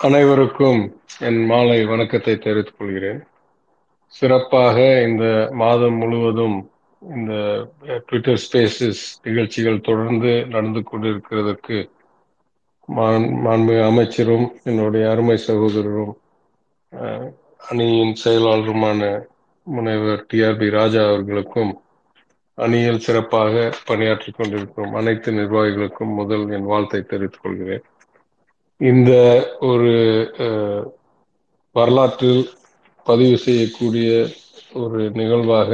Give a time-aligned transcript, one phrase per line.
[0.00, 0.78] அனைவருக்கும்
[1.18, 3.18] என் மாலை வணக்கத்தை தெரிவித்துக் கொள்கிறேன்.
[4.14, 4.76] சிறப்பாக
[5.08, 6.54] இந்த மாதம் முழுவதும்
[7.02, 7.32] இந்த
[8.06, 11.78] ட்விட்டர் ஸ்பேசஸ் நிகழ்ச்சிகள் தொடர்ந்து நடந்து கொண்டிருக்கிறதற்கு
[12.88, 16.14] மாண்புமிகு அமைச்சரும் என்னுடைய அருமை சகோதரரும்
[17.70, 19.02] அணியின் செயலாளருமான
[19.66, 21.72] முனைவர் டி ஆர் பி ராஜா அவர்களுக்கும்
[22.58, 27.84] அணியில் சிறப்பாக பணியாற்றிக் கொண்டிருக்கும் அனைத்து நிர்வாகிகளுக்கும் முதல் என் வாழ்த்தை தெரிவித்துக் கொள்கிறேன்.
[28.80, 29.10] இந்த
[29.60, 29.92] ஒரு
[31.76, 32.42] வரலாற்றில்
[33.06, 34.10] பதிவு செய்யக்கூடிய
[34.74, 35.70] ஒரு நிகழ்வாக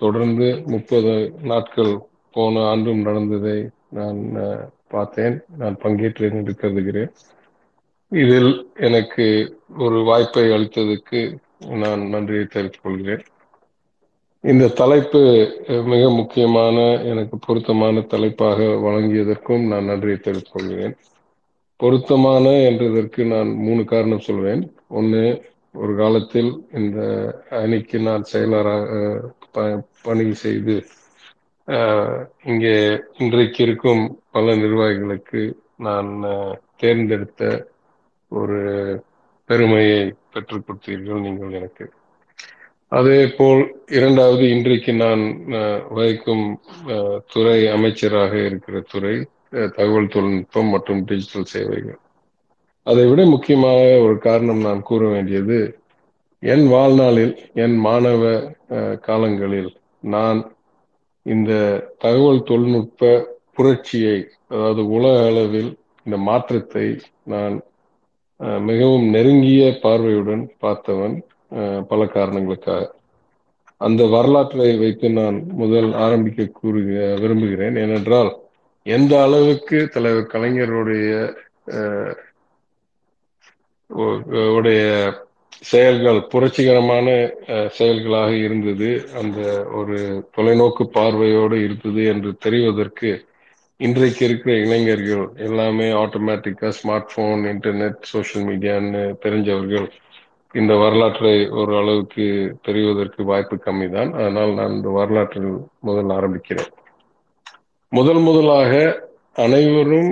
[0.00, 1.12] தொடர்ந்து முப்பது
[1.42, 1.92] நாட்கள்
[2.34, 3.56] போன ஆண்டும் நடந்ததை
[3.90, 4.20] நான்
[4.86, 5.36] பார்த்தேன்.
[5.58, 7.12] நான் பங்கேற்றேன் என்று கருதுகிறேன்.
[8.12, 9.26] இதில் எனக்கு
[9.78, 11.20] ஒரு வாய்ப்பை அளித்ததுக்கு
[11.82, 13.24] நான் நன்றியை தெரிவித்துக் கொள்கிறேன்.
[14.44, 15.20] இந்த தலைப்பு
[15.84, 16.76] மிக முக்கியமான
[17.10, 20.94] எனக்கு பொருத்தமான தலைப்பாக வழங்கியதற்கும் நான் நன்றியை தெரிவித்துக் கொள்கிறேன்.
[21.80, 24.62] பொருத்தமான என்றதற்கு நான் மூணு காரணம் சொல்வேன்.
[24.98, 25.22] ஒன்று
[25.74, 27.00] ஒரு காலத்தில் இந்த
[27.60, 28.88] அணிக்கு நான் செயலராக
[30.06, 30.76] பணி செய்து
[32.50, 32.74] இங்கே
[33.22, 34.02] இன்றைக்கு இருக்கும்
[34.36, 35.42] பல நிர்வாகிகளுக்கு
[35.86, 36.10] நான்
[36.82, 37.42] தேர்ந்தெடுத்த
[38.32, 38.58] ஒரு
[39.50, 40.00] பெருமையை
[40.32, 41.84] பெற்றுக் கொடுத்தீர்கள் நீங்கள் எனக்கு.
[42.92, 43.62] அதே போல்
[43.96, 45.22] இரண்டாவது இன்றைக்கு நான்
[45.96, 46.44] வகிக்கும்
[47.32, 49.14] துறை அமைச்சராக இருக்கிற துறை
[49.76, 51.98] தகவல் தொழில்நுட்பம் மற்றும் டிஜிட்டல் சேவைகள்.
[52.86, 55.58] அதை விட முக்கியமாக ஒரு காரணம் நான் கூற வேண்டியது
[56.42, 57.34] என் வாழ்நாளில்
[57.64, 58.22] என் மாணவ
[59.00, 59.70] காலங்களில்
[60.14, 60.38] நான்
[61.26, 61.52] இந்த
[61.98, 63.10] தகவல் தொழில்நுட்ப
[63.56, 64.16] புரட்சியை
[64.48, 65.70] அதாவது உலக அளவில்
[66.06, 66.86] இந்த மாற்றத்தை
[67.24, 67.56] நான்
[68.60, 71.16] மிகவும் நெருங்கிய பார்வையுடன் பார்த்தவன்
[71.90, 72.82] பல காரணங்களுக்காக.
[73.80, 76.88] அந்த வரலாற்றை வைத்து நான் முதல் ஆரம்பிக்க கூறுக
[77.22, 77.76] விரும்புகிறேன்.
[77.84, 78.30] ஏனென்றால்
[78.90, 81.08] எந்த அளவுக்கு தலைவர் கலைஞருடைய
[84.54, 84.80] உடைய
[85.62, 87.06] செயல்கள் புரட்சிகரமான
[87.78, 89.40] செயல்களாக இருந்தது அந்த
[89.78, 89.96] ஒரு
[90.36, 93.10] தொலைநோக்கு பார்வையோடு இருந்தது என்று தெரிவதற்கு
[93.80, 99.88] இன்றைக்கு இருக்கிற இளைஞர்கள் எல்லாமே ஆட்டோமேட்டிக்கா ஸ்மார்ட் போன் இன்டர்நெட் சோசியல் மீடியான்னு தெரிஞ்சவர்கள்
[100.54, 102.26] இந்த வரலாற்றை ஒரு அளவுக்கு
[102.68, 105.50] தெரிவதற்கு வாய்ப்பு கம்மி தான் அதனால் நான் இந்த வரலாற்றில்
[105.80, 106.70] முதல் ஆரம்பிக்கிறேன்.
[107.92, 108.72] முதல் முதலாக
[109.34, 110.10] அனைவரும்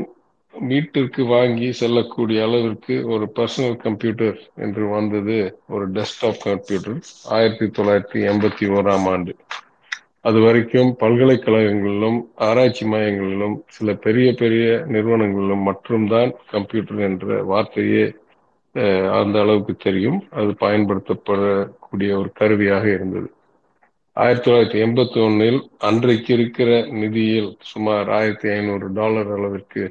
[0.52, 5.36] வீட்டிற்கு வாங்கி செல்லக்கூடிய அளவிற்கு ஒரு பர்சனல் கம்ப்யூட்டர் என்று வந்தது.
[5.68, 6.98] ஒரு டெஸ்க்டாப் கம்ப்யூட்டர்
[7.36, 9.34] ஆயிரத்தி தொள்ளாயிரத்தி எண்பத்தி ஓராம் ஆண்டு.
[10.20, 12.18] அது வரைக்கும் பல்கலைக்கழகங்களிலும்
[12.48, 18.04] ஆராய்ச்சி மையங்களிலும் சில பெரிய பெரிய நிறுவனங்களிலும் மட்டும்தான் கம்ப்யூட்டர் என்ற வார்த்தையே
[19.20, 20.20] அந்த அளவுக்கு தெரியும்.
[20.30, 23.28] அது பயன்படுத்தப்படக்கூடிய ஒரு கருவியாக இருந்தது.
[24.18, 25.58] ஆயிரத்தி தொள்ளாயிரத்தி எண்பத்தி ஒன்னில்
[25.88, 26.70] அன்றைக்கு இருக்கிற
[27.00, 29.82] நிதியில் சுமார் ஆயிரத்தி ஐநூறு டாலர் அளவிற்கு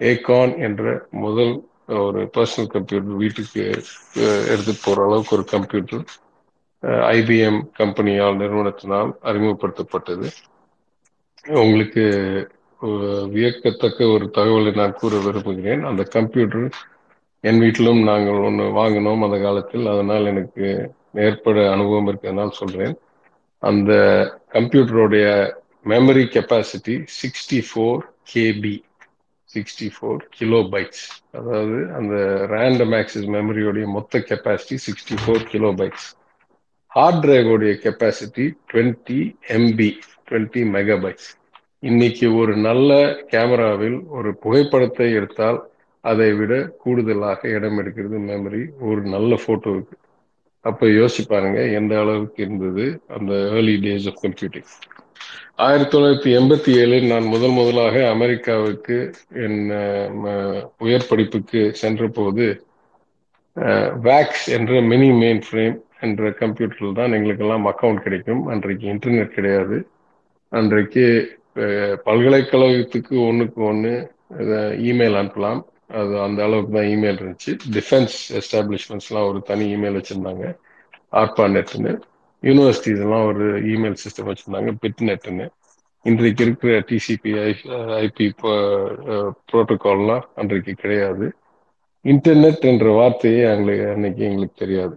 [0.00, 0.82] ஏகான் என்ற
[1.24, 1.54] முதல்
[2.00, 3.62] ஒரு பர்சனல் கம்ப்யூட்டர் வீட்டுக்கு
[4.52, 6.04] எடுத்துட்டு போற அளவுக்கு ஒரு கம்ப்யூட்டர்
[7.12, 10.28] ஐபிஎம் கம்பெனியால் நிறுவனத்தினால் அறிமுகப்படுத்தப்பட்டது.
[11.62, 12.04] உங்களுக்கு
[13.34, 15.82] வியக்கத்தக்க ஒரு தகவலை நான் கூற விரும்புகிறேன்.
[15.90, 16.66] அந்த கம்ப்யூட்டர்
[17.44, 19.86] என் வீட்டிலும் நாங்கள் ஒன்று வாங்கினோம் அந்த காலத்தில்.
[19.92, 20.66] அதனால் எனக்கு
[21.24, 22.94] ஏற்பட அனுபவம் இருக்கிறதுனால் சொல்றேன்.
[23.64, 23.92] அந்த
[24.52, 25.26] கம்ப்யூட்டருடைய
[25.86, 28.02] memory capacity sixty four
[28.32, 28.74] KB
[29.50, 31.04] sixty four kilo bytes
[31.36, 32.14] அதாவது அந்த
[32.52, 36.06] ரேண்டம் ஆக்சிஸ் மெமரியோடைய மொத்த capacity sixty four kilo bytes
[36.92, 39.20] hard டிரைவோடைய capacity twenty
[39.54, 39.90] MB
[40.28, 41.30] twenty megabytes
[41.82, 42.90] இன்னைக்கு ஒரு நல்ல
[43.30, 45.58] கேமராவில் ஒரு புகைப்படத்தை எடுத்தால்
[46.04, 49.94] அதை விட கூடுதலாக இடம் எடுக்கிறது மெமரி ஒரு நல்ல போட்டோவுக்கு
[50.64, 52.84] அப்ப யோசிச்சு பாருங்க எந்த அளவுக்கு இருந்தது
[53.16, 54.68] அந்த ஏர்லி டேஸ் ஆஃப் கம்ப்யூட்டிங்
[55.64, 58.96] ஆயிரத்தி தொள்ளாயிரத்தி எண்பத்தி ஏழில் நான் முதல் முதலாக அமெரிக்காவுக்கு
[59.44, 59.60] என்
[60.80, 62.46] உயர் படிப்புக்கு சென்ற போது
[64.06, 68.42] வேக்ஸ் என்ற மினி மெயின் ஃப்ரேம் என்ற கம்ப்யூட்டரில் தான் எங்களுக்கெல்லாம் அக்கௌண்ட் கிடைக்கும்.
[68.52, 69.76] அன்றைக்கு இன்டர்நெட் கிடையாது.
[70.52, 71.04] அன்றைக்கு
[72.06, 73.92] பல்கலைக்கழகத்துக்கு ஒன்றுக்கு ஒன்று
[74.88, 75.60] இமெயில் அனுப்பலாம்.
[75.90, 77.52] அது அந்த அளவுக்கு தான் இமெயில் இருந்துச்சு.
[77.76, 80.44] டிஃபென்ஸ் எஸ்டாப்ளிஷ்மெண்ட்ஸ்லாம் ஒரு தனி இமெயில் வச்சுருந்தாங்க.
[81.20, 81.92] ஆர்பா நெட்னு
[82.42, 83.44] யூனிவர்சிட்டிஸ்லாம் ஒரு
[83.74, 84.72] இமெயில் சிஸ்டம் வச்சுருந்தாங்க.
[84.82, 85.46] பிட் நெட்னு
[86.04, 87.50] இன்றைக்கு இருக்கிற டிசிபி ஐ
[88.04, 88.26] ஐபி
[89.50, 91.26] ப்ரோட்டோகால்லாம் அன்றைக்கு கிடையாது.
[92.04, 94.94] இன்டர்நெட் என்ற வார்த்தையே எங்களுக்கு அன்னைக்கு எங்களுக்கு தெரியாது.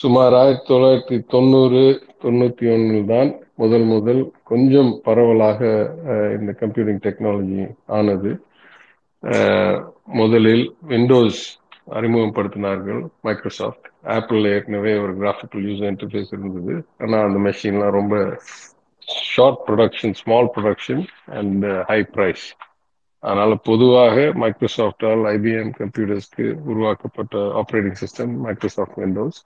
[0.00, 1.82] சுமார் ஆயிரத்தி தொள்ளாயிரத்தி தொண்ணூறு
[2.24, 3.30] தொண்ணூத்தி ஒன்னில் தான்
[3.62, 5.60] முதல் முதல் கொஞ்சம் பரவலாக
[6.38, 7.64] இந்த கம்ப்யூட்டிங் டெக்னாலஜி
[7.98, 8.30] ஆனது.
[10.18, 11.42] முதலில் விண்டோஸ்
[11.96, 13.86] அறிமுகப்படுத்தினார்கள் மைக்ரோசாஃப்ட்
[14.16, 16.74] ஆப்பிள் ஏற்கனவே ஒரு கிராஃபிக்கல் யூசர் இன்டர்ஃபேஸ் இருந்தது.
[16.98, 18.14] ஆனால் அந்த மெஷின்லாம் ரொம்ப
[19.28, 21.02] short production small production
[21.38, 22.46] and high price
[23.22, 29.40] அதனால பொதுவாக மைக்ரோசாஃப்டால் ஐபிஎம் கம்ப்யூட்டர்ஸ்க்கு உருவாக்கப்பட்ட ஆப்ரேட்டிங் சிஸ்டம் மைக்ரோசாஃப்ட் விண்டோஸ்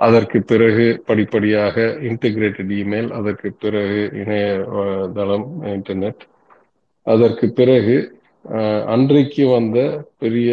[0.00, 1.76] அதற்கு பிறகு படிப்படியாக
[2.08, 4.46] இன்டிகிரேட்டட் இமெயில் அதற்கு பிறகு இணைய
[5.16, 6.22] தளம் இன்டர்நெட்
[7.06, 7.96] அதற்கு பிறகு
[8.94, 9.78] அன்றைக்கு வந்த
[10.18, 10.50] பெரிய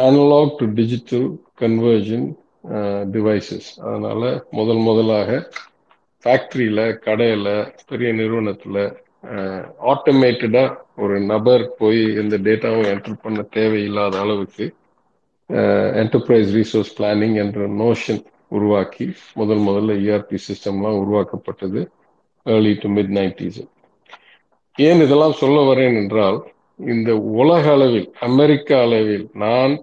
[0.00, 1.26] analogue to digital
[1.60, 2.26] conversion
[3.10, 5.30] devices அதனால முதல் முதலாக
[6.24, 7.48] ஃபேக்ட்ரியில கடையில
[7.86, 8.78] பெரிய நிறுவனத்துல
[9.92, 10.64] ஆட்டோமேட்டடா
[10.96, 14.66] ஒரு நபர் போய் எந்த டேட்டாவும் என்டர் பண்ண தேவையில்லாத அளவுக்கு
[16.00, 21.80] என்டர்பிரைஸ் ரிசோர்ஸ் பிளானிங் என்ற நோஷன் உருவாக்கி முதல் முதல்ல இஆர்பி சிஸ்டம்லாம் உருவாக்கப்பட்டது
[22.46, 23.60] ஏர்லி டு மிட் நைன்டிஸ்
[24.78, 26.38] ஏன் இதெல்லாம் சொல்ல வரேன் என்றால்
[26.80, 29.74] இந்த உலக அளவில் அமெரிக்க அளவில் நான்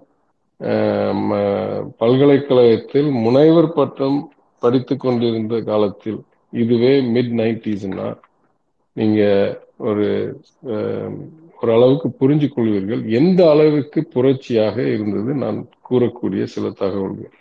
[1.98, 4.18] பல்கலைக்கழகத்தில் முனைவர் பட்டம்
[4.62, 6.20] படித்து கொண்டிருந்த காலத்தில்
[6.52, 8.08] இதுவே மிட் நைன்டிஸ்னா
[8.96, 9.22] நீங்க
[9.78, 10.06] ஒரு
[11.58, 13.02] ஒரு அளவுக்கு புரிஞ்சு கொள்வீர்கள்.
[13.18, 15.58] எந்த அளவுக்கு புரட்சியாக இருந்தது நான்
[15.88, 17.34] கூறக்கூடிய சில தகவல்கள்.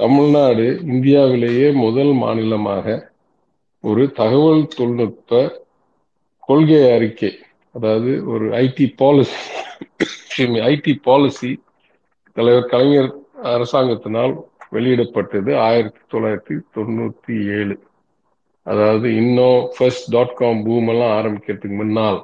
[0.00, 2.86] தமிழ்நாடு இந்தியாவிலேயே முதல் மாநிலமாக
[3.84, 5.40] ஒரு தகவல் தொழில்நுட்ப
[6.50, 7.32] கொள்கை அறிக்கை
[7.74, 9.40] அதாவது ஒரு ஐடி பாலிசி
[10.70, 11.50] ஐடி பாலிசி
[12.36, 13.10] தலைவர் கலைஞர்
[13.52, 14.34] அரசாங்கத்தினால்
[14.74, 17.76] வெளியிடப்பட்டது ஆயிரத்தி தொள்ளாயிரத்தி தொண்ணூத்தி ஏழு.
[18.66, 22.20] அதாவது இன்னும் ஃபர்ஸ்ட் டாட் காம் பூம் எல்லாம் ஆரம்பிக்கிறதுக்கு முன்னால்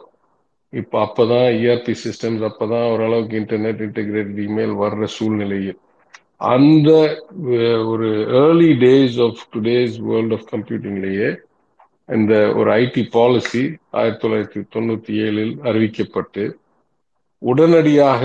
[0.72, 5.78] இப்போ அப்பதான் இஆர்பி சிஸ்டம்ஸ் அப்பதான் ஓரளவுக்கு இன்டர்நெட் இன்டெகிரேட்டட் இமெயில் வர்ற சூழ்நிலையில்.
[6.54, 6.90] அந்த
[7.92, 8.08] ஒரு
[8.42, 11.30] early days of today's world of கம்ப்யூட்டிங்லேயே
[12.08, 13.62] இந்த ஒரு ஐடி பாலிசி
[13.92, 16.44] ஆயிரத்தி தொள்ளாயிரத்தி தொண்ணூத்தி ஏழில் அறிவிக்கப்பட்டு
[17.42, 18.20] உடனடியாக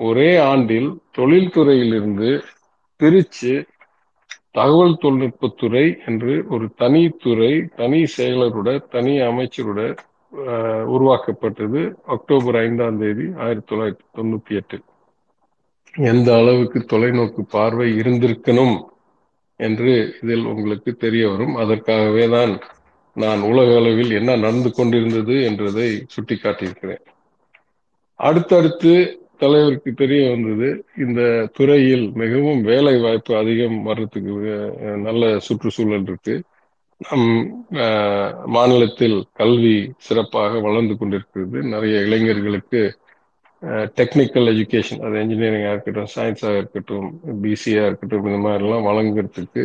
[0.00, 2.30] ஒரே ஆண்டில் தொழில்துறையிலிருந்து
[3.00, 3.54] பிரிச்சு
[4.54, 9.94] தகவல் தொழில்நுட்பத்துறை என்று ஒரு தனி துறை தனி செயலருடன் தனி அமைச்சருடன்
[10.94, 14.78] உருவாக்கப்பட்டது அக்டோபர் ஐந்தாம் தேதி ஆயிரத்தி தொள்ளாயிரத்தி தொண்ணூத்தி எட்டு
[15.94, 18.76] எந்த அளவுக்கு தொலைநோக்கு பார்வை இருந்திருக்கணும்
[19.60, 21.54] என்று இதில் உங்களுக்கு தெரிய வரும்.
[21.56, 22.52] அதற்காகவே தான்
[23.16, 27.04] நான் உலக அளவில் என்ன நடந்து கொண்டிருந்தது என்றதை சுட்டி காட்டியிருக்கிறேன்
[28.20, 28.92] அடுத்தடுத்து
[29.42, 30.68] தலைவருக்கு தெரிய வந்தது
[31.04, 31.20] இந்த
[31.56, 34.34] துறையில் மிகவும் வேலை வாய்ப்பு அதிகம் வர்றதுக்கு
[35.06, 36.34] நல்ல சுற்றுச்சூழல் இருக்கு.
[37.00, 37.26] நம்
[38.54, 39.74] மாநிலத்தில் கல்வி
[40.06, 41.58] சிறப்பாக வளர்ந்து கொண்டிருக்கிறது.
[41.74, 42.80] நிறைய இளைஞர்களுக்கு
[43.98, 47.06] டெக்னிக்கல் எஜுகேஷன் அது இன்ஜினியரிங்காக இருக்கட்டும் சயின்ஸாக இருக்கட்டும்
[47.44, 49.62] பிசியாக இருக்கட்டும் இந்த மாதிரிலாம் வழங்குறதுக்கு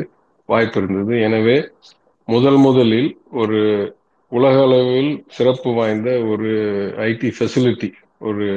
[0.49, 1.13] வாய்ப்பு இருந்தது.
[1.27, 1.57] எனவே
[2.31, 3.59] முதல் முதலில் ஒரு
[4.31, 6.49] உலக அளவில் சிறப்பு வாய்ந்த ஒரு
[7.07, 7.89] ஐடி ஃபெசிலிட்டி
[8.21, 8.47] ஒரு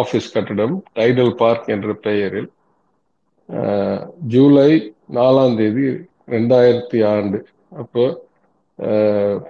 [0.00, 2.48] ஆஃபீஸ் கட்டடம் டைடல் பார்க் என்ற பெயரில்
[4.26, 4.70] ஜூலை
[5.14, 5.86] நாலாம் தேதி
[6.28, 7.38] ரெண்டாயிரத்தி ஆண்டு.
[7.72, 8.04] அப்போ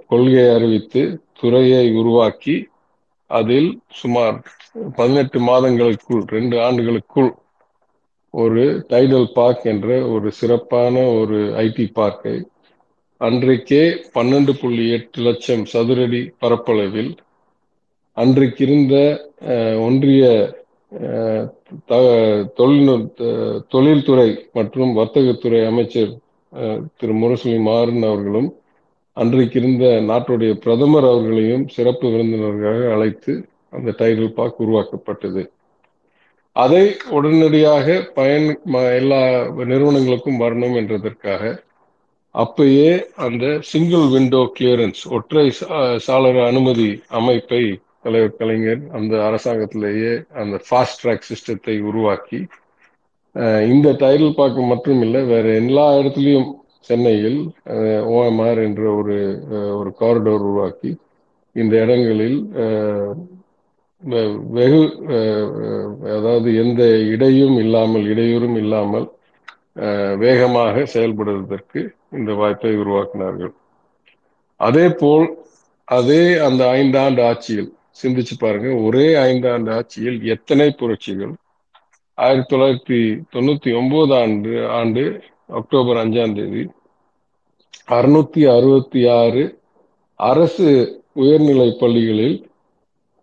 [0.08, 1.02] கொள்கை அறிவித்து
[1.32, 2.56] துறையை உருவாக்கி
[3.30, 4.38] அதில் சுமார்
[4.96, 7.30] பதினெட்டு மாதங்களுக்குள் ரெண்டு ஆண்டுகளுக்குள்
[8.34, 12.34] ஒரு டைடல் பார்க் என்ற ஒரு சிறப்பான ஒரு ஐடி பார்க்கை
[13.20, 13.80] அன்றைக்கே
[14.14, 17.10] பன்னெண்டு புள்ளி எட்டு லட்சம் சதுரடி பரப்பளவில்
[18.16, 18.94] அன்றைக்கு இருந்த
[19.80, 20.22] ஒன்றிய
[22.58, 23.26] தொழில்நுட்ப
[23.68, 26.12] தொழில்துறை மற்றும் வர்த்தகத்துறை அமைச்சர்
[26.96, 28.48] திரு முரசொலி மாறன் அவர்களும்
[29.16, 33.32] அன்றைக்கு இருந்த நாட்டுடைய பிரதமர் அவர்களையும் சிறப்பு விருந்தினர்களாக அழைத்து
[33.70, 35.42] அந்த டைடல் பார்க் உருவாக்கப்பட்டது.
[36.56, 38.46] அதை உடனடியாக பயன்
[38.98, 39.20] எல்லா
[39.64, 41.42] நிறுவனங்களுக்கும் வரணும் என்றதற்காக
[42.34, 45.46] அப்பயே அந்த சிங்கிள் விண்டோ கிளியரன்ஸ் ஒற்றை
[46.06, 47.62] சாளர அனுமதி அமைப்பை
[48.02, 52.40] தலைவர் கலைஞர் அந்த அரசாங்கத்திலேயே அந்த ஃபாஸ்ட் ட்ராக் சிஸ்டத்தை உருவாக்கி
[53.66, 56.48] இந்த டைரல் பார்க்க மட்டும் இல்லை வேற எல்லா இடத்துலையும்
[56.80, 57.40] சென்னையில்
[58.12, 59.16] ஓஎம்ஆர் என்ற ஒரு
[59.76, 60.90] ஒரு காரிடோர் உருவாக்கி
[61.56, 62.38] இந்த இடங்களில்
[64.52, 64.82] வெகு
[66.10, 69.06] அதாவது எந்த இடையும் இல்லாமல் இடையூறும் இல்லாமல்
[70.16, 71.80] வேகமாக செயல்படுவதற்கு
[72.18, 73.52] இந்த வாய்ப்பை உருவாக்கினார்கள்.
[74.60, 75.28] அதே போல்
[75.88, 81.32] அதே அந்த ஐந்தாண்டு ஆட்சியில் சிந்திச்சு பாருங்க ஒரே ஐந்தாண்டு ஆட்சியில் எத்தனை புரட்சிகள்?
[82.18, 83.00] ஆயிரத்தி தொள்ளாயிரத்தி
[83.34, 85.02] தொண்ணூத்தி ஒன்பது ஆண்டு ஆண்டு
[85.60, 86.62] அக்டோபர் அஞ்சாம் தேதி
[87.88, 89.42] அறுநூத்தி அறுபத்தி ஆறு
[90.20, 90.68] அரசு
[91.22, 92.36] உயர்நிலை பள்ளிகளில்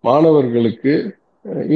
[0.04, 0.94] மாணவர்களுக்கு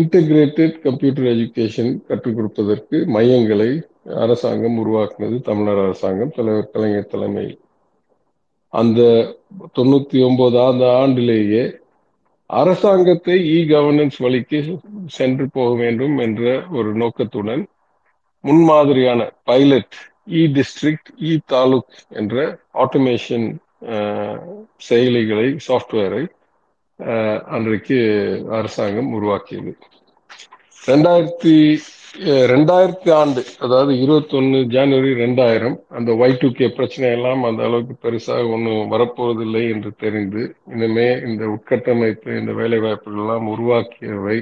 [0.00, 3.70] இன்டிகிரேட்டட் கம்ப்யூட்டர் எஜுகேஷன் கற்றுக் கொடுப்பதற்கு மையங்களை
[4.06, 7.58] அரசாங்கம் உருவாக்குனது தமிழர் அரசாங்கம் தலைவர் கலைஞர் தலைமையில்
[8.72, 9.00] அந்த
[9.74, 11.64] தொண்ணூத்தி ஒன்பதாவது ஆண்டிலேயே
[12.50, 14.58] அரசாங்கத்தை இ கவர்னன்ஸ் வழிக்கு
[15.14, 16.42] சென்று போக வேண்டும் என்ற
[16.76, 17.62] ஒரு நோக்கத்துடன்
[18.44, 19.96] முன்மாதிரியான pilot
[20.32, 22.36] e district e taluk என்ற
[22.82, 23.46] ஆட்டோமேஷன்
[24.86, 26.22] செயலிகளை சாஃப்ட்வேரை
[27.54, 27.98] அன்றைக்கு
[28.58, 29.72] அரசாங்கம் உருவாக்கியது.
[30.82, 31.54] ரெண்டாயிரத்தி
[32.46, 38.50] ரெண்டாயிரத்தி ஆண்டு அதாவது இருபத்தொன்னு ஜனவரி ரெண்டாயிரம் அந்த ஒய் டூ கே பிரச்சனை எல்லாம் அந்த அளவுக்கு பெருசாக
[38.50, 44.38] ஒன்றும் வரப்போவதில்லை என்று தெரிந்து இனிமே இந்த உட்கட்டமைப்பு இந்த வேலை வாய்ப்புகள்லாம் உருவாக்கியவை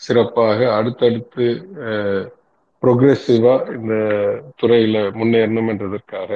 [0.00, 1.46] சிறப்பாக அடுத்தடுத்து
[2.82, 3.94] ப்ரொக்ரெசிவா இந்த
[4.62, 6.30] துறையில முன்னேறணும் என்றதற்காக.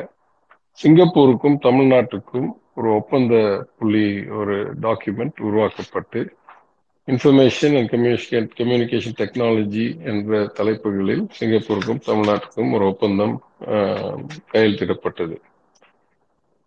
[0.81, 3.35] சிங்கப்பூருக்கும் தமிழ்நாட்டுக்கும் ஒரு ஒப்பந்த
[3.79, 6.21] புள்ளி ஒரு டாக்குமெண்ட் உருவாக்கப்பட்டு
[7.09, 13.35] information and communication communication technology என்ற தலைப்புகளில் சிங்கப்பூருக்கும் தமிழ்நாட்டுக்கும் ஒரு ஒப்பந்தம்
[14.53, 15.37] கையெழுத்திடப்பட்டது.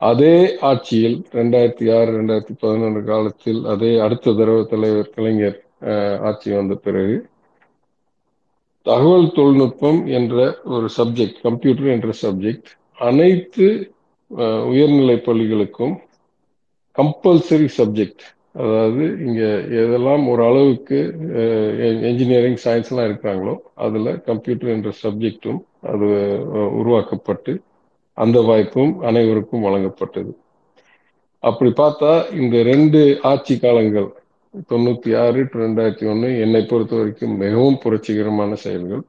[0.01, 5.57] அதே ஆட்சியில் ரெண்டாயிரத்தி ஆறு ரெண்டாயிரத்தி பதினொன்று காலத்தில் அதே அடுத்த தடவை தலைவர் கலைஞர்
[6.29, 7.17] ஆட்சி வந்த பிறகு
[8.85, 10.35] தகவல் தொழில்நுட்பம் என்ற
[10.75, 12.69] ஒரு சப்ஜெக்ட் கம்ப்யூட்டர் என்ற சப்ஜெக்ட்
[12.99, 13.67] அனைத்து
[14.71, 15.95] உயர்நிலை பள்ளிகளுக்கும்
[16.97, 18.23] கம்பல்சரி சப்ஜெக்ட்
[18.55, 19.49] அதாவது இங்கே
[19.81, 20.97] எதெல்லாம் ஒரு அளவுக்கு
[22.09, 23.53] என்ஜினியரிங் சயின்ஸ்லாம் இருக்கிறாங்களோ
[23.85, 25.59] அதில் கம்ப்யூட்டர் என்ற சப்ஜெக்டும்
[25.91, 26.07] அது
[26.79, 27.53] உருவாக்கப்பட்டு
[28.17, 30.31] அந்த வாய்ப்பும் அனைவருக்கும் வழங்கப்பட்டது.
[31.43, 32.99] அப்படி பார்த்தா இந்த ரெண்டு
[33.31, 34.09] ஆட்சி காலங்கள்
[34.71, 39.03] தொண்ணூத்தி ஆறு டு ரெண்டாயிரத்தி ஒன்று என்னை பொறுத்த வரைக்கும் மிகவும் புரட்சிகரமான செயல்கள்.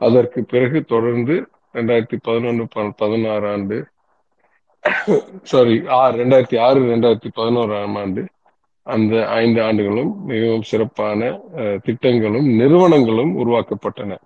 [0.00, 1.34] அதற்கு பிறகு தொடர்ந்து
[1.76, 2.64] ரெண்டாயிரத்தி பதினொன்று
[3.02, 3.78] பதினாறு ஆண்டு
[5.50, 8.22] சாரி ஆறு ரெண்டாயிரத்தி ஆறு ரெண்டாயிரத்தி பதினோராம் ஆண்டு
[8.86, 11.20] அந்த ஐந்து ஆண்டுகளும் மிகவும் சிறப்பான
[11.86, 14.18] திட்டங்களும் நிறுவனங்களும் உருவாக்கப்பட்டன.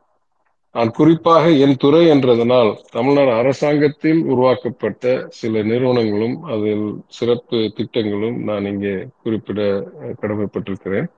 [0.75, 5.05] நான் குறிப்பாக என் துறை என்றதனால் தமிழ்நாடு அரசாங்கத்தில் உருவாக்கப்பட்ட
[5.39, 6.87] சில நிறுவனங்களும் அதில்
[7.19, 9.61] சிறப்பு திட்டங்களும் நான் இங்கே குறிப்பிட
[10.21, 11.09] கடமைப்பட்டிருக்கிறேன்.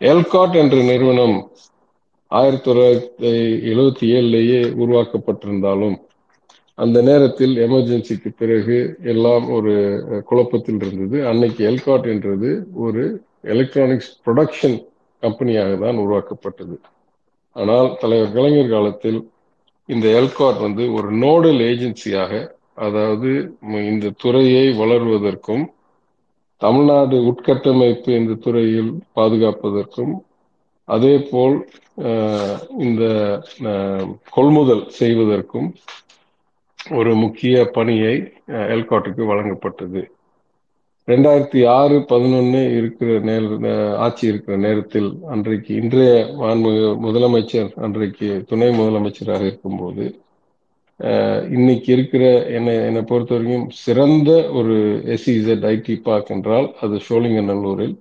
[0.00, 1.36] எல்காட் என்ற நிறுவனம்
[2.32, 3.30] ஆயிரத்தி தொள்ளாயிரத்தி
[3.70, 5.96] எழுபத்தி ஏழுலேயே உருவாக்கப்பட்டிருந்தாலும்
[6.78, 8.76] அந்த நேரத்தில் எமர்ஜென்சிக்கு பிறகு
[9.12, 9.72] எல்லாம் ஒரு
[10.28, 11.16] குழப்பத்தில் இருந்தது.
[11.30, 12.50] அன்னைக்கு எல்காட் என்றது
[12.86, 13.02] ஒரு
[13.54, 14.76] எலக்ட்ரானிக்ஸ் ப்ரொடக்ஷன்
[15.22, 16.76] கம்பெனியாக தான் உருவாக்கப்பட்டது.
[17.56, 19.18] ஆனால் தலைவர் கலைஞர் காலத்தில்
[19.88, 22.32] இந்த எல்காட் வந்து ஒரு நோடல் ஏஜென்சியாக
[22.86, 23.30] அதாவது
[23.92, 25.64] இந்த துறையை வளர்வதற்கும்
[26.60, 30.14] தமிழ்நாடு உட்கட்டமைப்பு இந்த துறையில் பாதுகாப்பதற்கும்
[30.88, 31.56] அதே போல்
[32.86, 33.02] இந்த
[34.36, 35.68] கொள்முதல் செய்வதற்கும்
[36.90, 38.14] ஒரு முக்கிய பணியை
[38.74, 40.00] எல்காட்டுக்கு வழங்கப்பட்டது.
[41.08, 46.12] ரெண்டாயிரத்தி ஆறு பதினொன்று இருக்கிற நேர ஆட்சி இருக்கிற நேரத்தில் அன்றைக்கு இன்றைய
[47.06, 50.06] முதலமைச்சர் அன்றைக்கு துணை முதலமைச்சராக இருக்கும்போது
[51.50, 54.76] இன்னைக்கு இருக்கிற என்னை என்னை பொறுத்த வரைக்கும் சிறந்த ஒரு
[55.06, 57.94] எஸ்இசட் ஐடி பார்க் என்றால் அது சோழிங்கநல்லூரில்.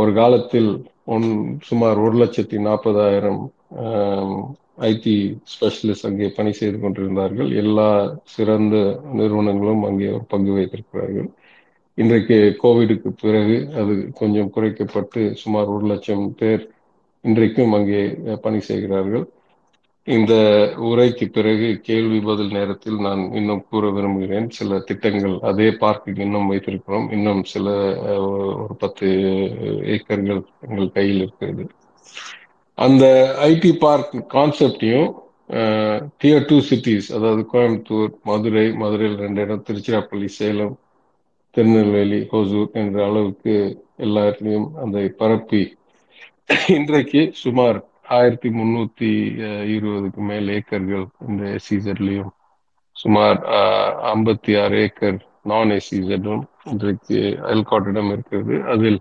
[0.00, 0.70] ஒரு காலத்தில்
[1.06, 1.26] ஒன்
[1.62, 3.42] சுமார் ஒரு லட்சத்தி நாற்பதாயிரம்
[4.78, 5.14] ஐடி
[5.52, 7.50] ஸ்பெஷலிஸ்ட் அங்கே பணி செய்து கொண்டிருந்தார்கள்.
[7.62, 7.88] எல்லா
[8.24, 8.76] சிறந்த
[9.12, 11.28] நிறுவனங்களும் அங்கே ஒரு பங்கு வைத்திருக்கிறார்கள்.
[11.98, 16.64] இன்றைக்கு கோவிடுக்கு பிறகு அது கொஞ்சம் குறைக்கப்பட்டு சுமார் ஒரு லட்சம் பேர்
[17.24, 18.02] இன்றைக்கும் அங்கே
[18.40, 19.24] பணி செய்கிறார்கள்.
[20.06, 20.32] இந்த
[20.88, 24.48] உரைக்கு பிறகு கேள்வி பதில் நேரத்தில் நான் இன்னும் கூற விரும்புகிறேன்.
[24.50, 27.06] சில திட்டங்கள் அதே பார்க்கு இன்னும் வைத்திருக்கிறோம்.
[27.12, 27.66] இன்னும் சில
[28.30, 29.06] ஒரு பத்து
[29.94, 31.66] ஏக்கர்கள் எங்கள் கையில் இருக்கிறது.
[32.78, 33.04] அந்த
[33.46, 35.10] ஐடி பார்க் கான்செப்டையும்
[36.20, 40.74] டியர் டூ சிட்டிஸ் அதாவது கோயம்புத்தூர் மதுரை மதுரையில் ரெண்டு இடம் திருச்சிராப்பள்ளி சேலம்
[41.54, 43.54] திருநெல்வேலி ஹோசூர் என்ற அளவுக்கு
[43.98, 45.62] எல்லா இடத்துலையும் அந்த பரப்பி
[46.76, 47.78] இன்றைக்கு சுமார்
[48.12, 49.10] ஆயிரத்தி முன்னூத்தி
[49.40, 52.32] uh, இருபதுக்கு மேல் ஏக்கர்கள் இந்த எஸ்இசட்லையும்
[52.96, 58.56] சுமார் uh, ஐம்பத்தி ஆறு ஏக்கர் நான் எஸ்இசடும் இன்றைக்கு அயல்காட்டிடம் இருக்கிறது.
[58.66, 58.98] அதில்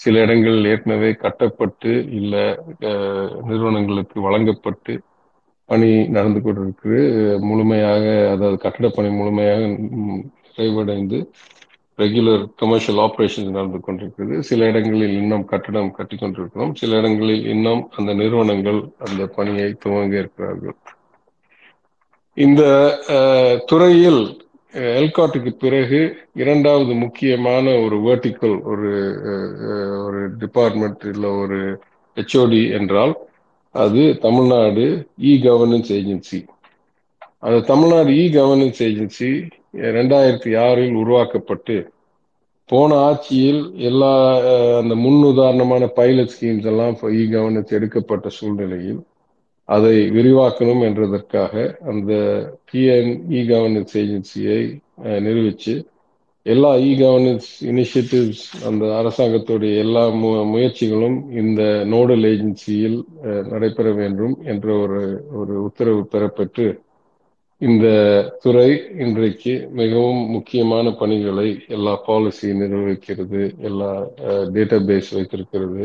[0.00, 2.34] சில இடங்கள் ஏற்கனவே கட்டப்பட்டு இல்ல
[3.48, 4.94] நிறுவனங்களுக்கு வழங்கப்பட்டு
[5.68, 6.94] பணி நடந்து கொண்டிருக்கு
[7.46, 9.60] முழுமையாக அதாவது கட்டட பணி முழுமையாக
[10.50, 11.18] நிறைவடைந்து
[11.98, 16.72] ரெகுலர் கமர்ஷியல் ஆப்ரேஷன் நடந்து கொண்டிருக்கிறது சில இடங்களில் இன்னும் கட்டடம் கட்டி கொண்டிருக்கிறோம்.
[16.80, 20.76] சில இடங்களில் இன்னும் அந்த நிறுவனங்கள் அந்த பணியை துவங்க இருக்கிறார்கள்
[22.36, 22.62] இந்த
[23.68, 24.22] துறையில்
[24.92, 26.00] எல்காட்டுக்கு பிறகு
[26.34, 28.90] இரண்டாவது முக்கியமான ஒரு வேர்டிக்கல் ஒரு
[30.04, 31.58] ஒரு டிபார்ட்மெண்ட் இல்லை ஒரு
[32.16, 33.14] ஹெச்ஓடி என்றால்
[33.74, 34.84] அது தமிழ்நாடு
[35.24, 36.40] இ கவர்னன்ஸ் ஏஜென்சி
[37.42, 39.30] அந்த தமிழ்நாடு இ கவர்னன்ஸ் ஏஜென்சி
[39.96, 41.76] ரெண்டாயிரத்தி ஆறில் உருவாக்கப்பட்டு
[42.70, 44.12] போன ஆட்சியில் எல்லா
[44.80, 49.00] அந்த முன்னுதாரணமான பைலட் ஸ்கீம்ஸ் எல்லாம் இ கவர்னன்ஸ் எடுக்கப்பட்ட சூழ்நிலையில்
[49.68, 51.54] அதை விரிவாக்கணும் என்றதற்காக
[51.90, 52.10] அந்த
[52.68, 54.60] பிஎன் இ கவர்னன்ஸ் ஏஜென்சியை
[55.24, 55.74] நிறுவிச்சு
[56.46, 62.98] எல்லா இ கவர்னன்ஸ் இனிஷியேட்டிவ்ஸ் அந்த அரசாங்கத்துடைய எல்லா மு முயற்சிகளும் இந்த நோடல் ஏஜென்சியில்
[63.50, 65.00] நடைபெற வேண்டும் என்ற ஒரு
[65.40, 66.66] ஒரு உத்தரவு பெறப்பெற்று
[67.60, 67.86] இந்த
[68.42, 68.68] துறை
[69.04, 73.90] இன்றைக்கு மிகவும் முக்கியமான பணிகளை எல்லா பாலிசி நிர்வகிக்கிறது எல்லா
[74.54, 75.84] டேட்டா பேஸ் வைத்திருக்கிறது.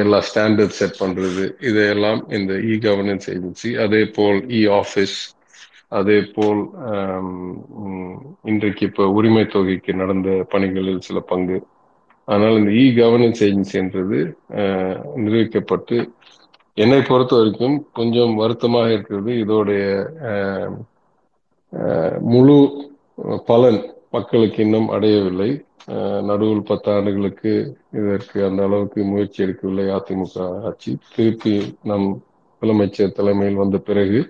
[0.00, 5.16] எல்லா ஸ்டாண்டர்ட் செட் பண்றது இதையெல்லாம் இந்த இ கவர்னன்ஸ் ஏஜென்சி அதே போல் இ ஆஃபீஸ்
[5.92, 6.62] அதே போல்
[8.50, 11.58] இன்றைக்கு இப்போ உரிமை தொகைக்கு நடந்த பணிகளில் சில பங்கு.
[12.28, 14.18] ஆனால் இந்த இ கவர்னன்ஸ் ஏஜென்சி என்றது
[15.24, 15.96] நிர்வகிக்கப்பட்டு
[16.76, 19.32] என்னை பொறுத்த வரைக்கும் கொஞ்சம் வருத்தமாக இருக்கிறது.
[19.42, 19.82] இதோடைய
[22.32, 22.56] முழு
[23.48, 23.80] பலன்
[24.14, 25.50] மக்களுக்கு இன்னும் அடையவில்லை.
[26.28, 27.52] நடுவில் பத்து ஆண்டுகளுக்கு
[27.98, 30.36] இதற்கு அந்த அளவுக்கு முயற்சி எடுக்கவில்லை அதிமுக
[30.68, 30.92] ஆட்சி.
[31.08, 32.08] திருப்பி நம்
[32.62, 34.20] முதலமைச்சர் தலைமையில் வந்த பிறகு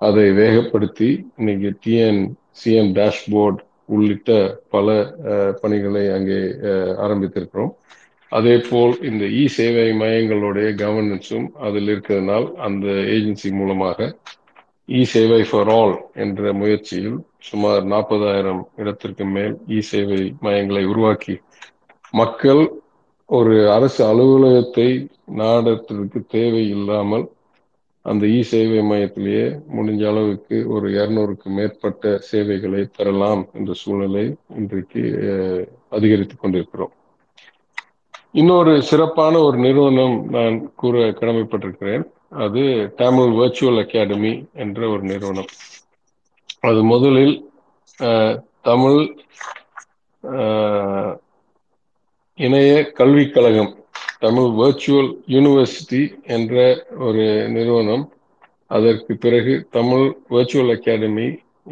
[0.00, 1.08] அதை வேகப்படுத்தி
[1.38, 2.22] இன்னைக்கு டிஎன்
[2.54, 4.30] சிஎம் டேஷ்போர்ட் உள்ளிட்ட
[4.70, 4.88] பல
[5.62, 6.38] பணிகளை அங்கே
[7.04, 7.72] ஆரம்பித்திருக்கிறோம்.
[8.32, 14.08] அதே போல் இந்த இ சேவை மையங்களுடைய கவர்னன்ஸும் அதில் இருக்கிறதுனால் அந்த ஏஜென்சி மூலமாக
[14.90, 21.34] இ சேவை ஃபார் ஆல் என்ற முயற்சியில் சுமார் நாற்பதாயிரம் இடத்திற்கு மேல் இ சேவை மையங்களை உருவாக்கி
[22.14, 22.62] மக்கள்
[23.28, 24.88] ஒரு அரசு அலுவலகத்தை
[25.40, 27.26] நாடத்திற்கு தேவை இல்லாமல்
[28.06, 29.44] அந்த இ சேவை மையத்திலேயே
[29.76, 34.24] முடிஞ்ச அளவுக்கு ஒரு இருநூறுக்கு மேற்பட்ட சேவைகளை பெறலாம் என்ற சூழ்நிலை
[34.56, 35.02] இன்றைக்கு
[35.90, 36.94] அதிகரித்து கொண்டிருக்கிறோம்.
[38.34, 42.04] இன்னொரு சிறப்பான ஒரு நிறுவனம் நான் கூற கடமைப்பட்டிருக்கிறேன்.
[42.32, 42.62] அது
[42.96, 45.50] தமிழ் வர்ச்சுவல் அகாடமி என்ற ஒரு நிறுவனம்.
[46.60, 47.34] அது முதலில்
[48.62, 49.00] தமிழ்
[52.38, 53.72] இணைய கல்விக் கழகம்
[54.18, 56.54] தமிழ் வர்ச்சுவல் யூனிவர்சிட்டி என்ற
[56.98, 58.04] ஒரு நிறுவனம்.
[58.70, 61.28] அதற்கு பிறகு தமிழ் வர்ச்சுவல் அகாடமி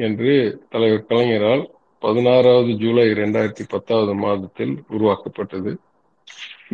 [0.06, 0.32] என்று
[0.68, 1.64] தலைவர் கலைஞரால்
[2.02, 5.70] பதினாறாவது ஜூலை ரெண்டாயிரத்தி பத்தாவது மாதத்தில் உருவாக்கப்பட்டது.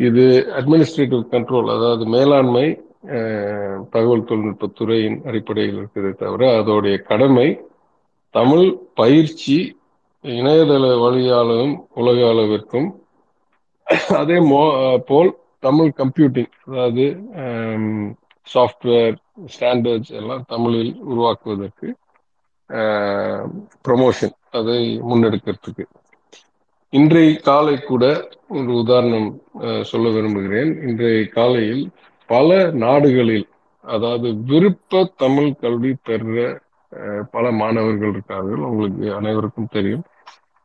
[0.07, 0.23] இது
[0.57, 2.65] அட்மினிஸ்ட்ரேட்டிவ் கண்ட்ரோல் அதாவது மேலாண்மை
[3.89, 7.47] தகவல் தொழில்நுட்பத்துறையின் அடிப்படையில் இருக்கிறதே தவிர அதோடைய கடமை
[8.35, 9.57] தமிழ் பயிற்சி
[10.23, 12.87] இணையதள வழியாலும் உலக அளவிற்கும்
[14.19, 14.37] அதே
[15.07, 17.05] போல் தமிழ் கம்ப்யூட்டிங் அதாவது
[18.47, 19.15] சாஃப்ட்வேர்
[19.53, 21.87] ஸ்டாண்டர்ட்ஸ் எல்லாம் தமிழில் உருவாக்குவதற்கு
[23.85, 24.79] ப்ரமோஷன் அதை
[25.09, 25.85] முன்னெடுக்கிறதுக்கு.
[26.93, 28.03] இன்றைய காலை கூட
[28.57, 29.29] ஒரு உதாரணம்
[29.81, 30.71] சொல்ல விரும்புகிறேன்.
[30.87, 31.83] இன்றைய காலையில்
[32.29, 32.49] பல
[32.83, 33.47] நாடுகளில்
[33.85, 36.45] அதாவது விருப்ப தமிழ் கல்வி பெற
[37.31, 38.61] பல மாணவர்கள் இருக்கார்கள்.
[38.69, 40.03] உங்களுக்கு அனைவருக்கும் தெரியும்.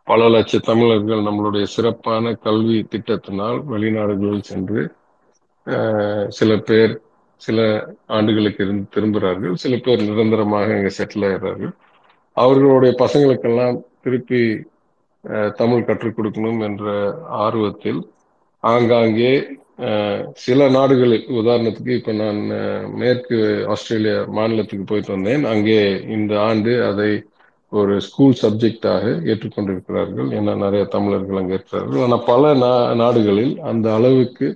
[0.08, 4.82] பல லட்ச தமிழர்கள் நம்மளுடைய சிறப்பான கல்வி திட்டத்தினால் வெளிநாடுகளில் சென்று
[6.28, 6.94] சில பேர்
[7.42, 7.58] சில
[8.06, 9.54] ஆண்டுகளுக்கு இருந்து திரும்புகிறார்கள்.
[9.54, 11.72] சில பேர் நிரந்தரமாக இங்கே செட்டில் ஆகிறார்கள்
[12.36, 14.40] அவர்களுடைய பசங்களுக்கெல்லாம் திருப்பி
[15.56, 16.84] தமிழ் கற்றுக் கொடுக்கணும் என்ற
[17.44, 18.00] ஆர்வத்தில்
[18.64, 19.32] ஆங்காங்கே
[20.44, 22.40] சில நாடுகளில் உதாரணத்துக்கு இப்போ நான்
[23.00, 23.36] மேற்கு
[23.74, 25.44] ஆஸ்திரேலியா மாநிலத்துக்கு போயிட்டு வந்தேன்.
[25.52, 25.78] அங்கே
[26.16, 27.10] இந்த ஆண்டு அதை
[27.72, 30.28] ஒரு ஸ்கூல் சப்ஜெக்டாக ஏற்றுக்கொண்டிருக்கிறார்கள்.
[30.38, 32.02] ஏன்னா நிறைய தமிழர்கள் அங்கே இருக்கிறார்கள்.
[32.06, 34.48] ஆனால் பல நா நாடுகளில் அந்த அளவுக்கு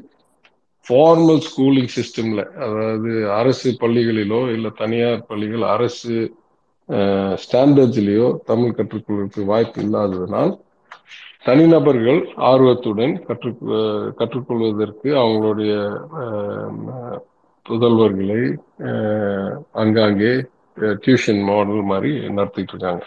[0.87, 6.17] ஃபார்மல் ஸ்கூலிங் சிஸ்டம்ல அதாவது அரசு பள்ளிகளிலோ இல்லை தனியார் பள்ளிகள் அரசு
[7.45, 10.53] ஸ்டாண்டர்ட்ஸ்லேயோ தமிழ் கற்றுக்கொள்வதற்கு வாய்ப்பு இல்லாததனால்
[11.45, 13.51] தனிநபர்கள் ஆர்வத்துடன் கற்று
[14.21, 15.73] கற்றுக்கொள்வதற்கு அவங்களுடைய
[17.67, 18.41] புதல்வர்களை
[19.83, 20.33] அங்காங்கே
[21.03, 23.05] டியூஷன் மாடல் மாதிரி நடத்திட்டு இருக்காங்க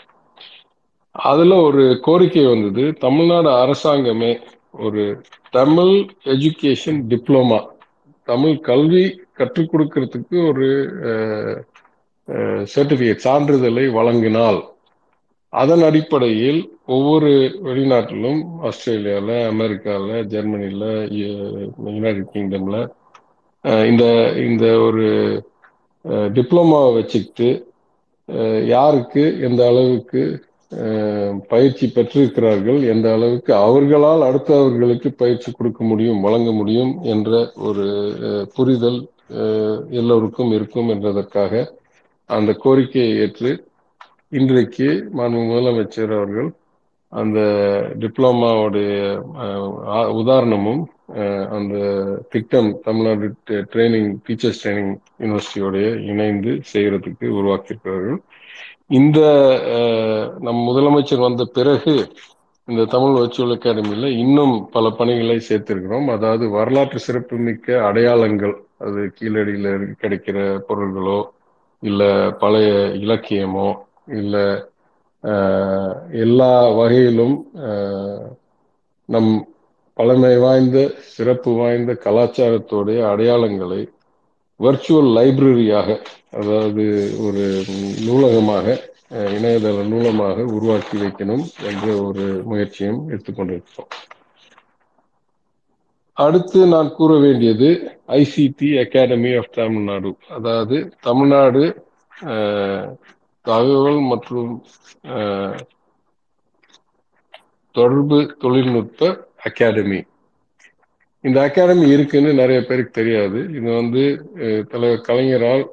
[1.16, 2.84] அதுல ஒரு கோரிக்கை வந்தது.
[3.00, 4.32] தமிழ்நாடு அரசாங்கமே
[4.80, 5.04] ஒரு
[5.54, 5.94] தமிழ்
[6.34, 7.60] எஜுகேஷன் டிப்ளமா
[8.28, 10.68] தமிழ் கல்வி கற்றுக் கொடுக்கறதுக்கு ஒரு
[12.74, 14.60] சர்டிபிகேட் சான்றிதழை வழங்கினால்
[15.54, 17.30] அதன் அடிப்படையில் ஒவ்வொரு
[17.62, 20.90] வெளிநாட்டிலும் ஆஸ்திரேலியாவில் அமெரிக்காவில் ஜெர்மனியில்
[21.86, 22.80] யுனைடெட் கிங்டம்ல
[23.86, 24.04] இந்த
[24.40, 25.06] இந்த ஒரு
[26.34, 27.50] டிப்ளமாவை வச்சுக்கிட்டு
[28.68, 30.22] யாருக்கு எந்த அளவுக்கு
[31.50, 37.32] பயிற்சி பெற்றிருக்கிறார்கள் எந்த அளவுக்கு அவர்களால் அடுத்தவர்களுக்கு பயிற்சி கொடுக்க முடியும் வழங்க முடியும் என்ற
[37.62, 37.86] ஒரு
[38.56, 39.00] புரிதல்
[39.92, 41.64] எல்லோருக்கும் இருக்கும் என்றதற்காக
[42.30, 43.52] அந்த கோரிக்கையை ஏற்று
[44.32, 46.48] இன்றைக்கு மாண்பு முதலமைச்சர் அவர்கள்
[47.14, 47.40] அந்த
[48.00, 48.96] டிப்ளமாவுடைய
[50.22, 50.82] உதாரணமும்
[51.58, 51.76] அந்த
[52.30, 53.28] திட்டம் தமிழ்நாடு
[53.74, 58.20] ட்ரைனிங் டீச்சர்ஸ் ட்ரைனிங் யூனிவர்சிட்டியோடைய இணைந்து செய்யறதுக்கு உருவாக்கியிருக்கிறார்கள்.
[59.00, 59.20] இந்த
[60.46, 61.94] நம் முதலமைச்சர் வந்த பிறகு
[62.68, 66.08] இந்த தமிழ் வர்ச்சுவல் அகாடமியில் இன்னும் பல பணிகளை சேர்த்திருக்கிறோம்.
[66.16, 70.38] அதாவது வரலாற்று சிறப்புமிக்க அடையாளங்கள் அது கீழடியில் கிடைக்கிற
[70.70, 71.20] பொருள்களோ
[71.84, 72.10] இல்லை
[72.42, 72.70] பழைய
[73.06, 73.68] இலக்கியமோ
[74.08, 74.46] இல்லை
[76.12, 77.36] எல்லா வகையிலும்
[79.10, 79.32] நம்
[79.98, 83.82] பழமை வாய்ந்த சிறப்பு வாய்ந்த கலாச்சாரத்தோடைய அடையாளங்களை
[84.60, 85.90] வர்ச்சுவல் லைப்ரரியாக
[86.32, 86.84] அதாவது
[87.26, 87.44] ஒரு
[88.08, 88.66] நூலகமாக
[89.36, 93.92] இணையதள நூலமாக உருவாக்கி வைக்கணும் என்ற ஒரு முயற்சியும் எடுத்துக்கொண்டிருக்கிறோம்.
[96.18, 97.70] அடுத்து நான் கூற வேண்டியது
[98.08, 101.64] ஐசிடி அகாடமி ஆஃப் தமிழ்நாடு அதாவது தமிழ்நாடு
[103.50, 104.52] தகவல் மற்றும்
[107.76, 109.10] தொடர்பு தொழில்நுட்ப
[109.48, 110.00] அகாடமி.
[111.24, 113.40] இந்த அகாடமி இருக்குன்னு நிறைய பேருக்கு தெரியாது.
[113.58, 114.04] இது வந்து
[114.72, 115.66] தலைவர் கலைஞரால்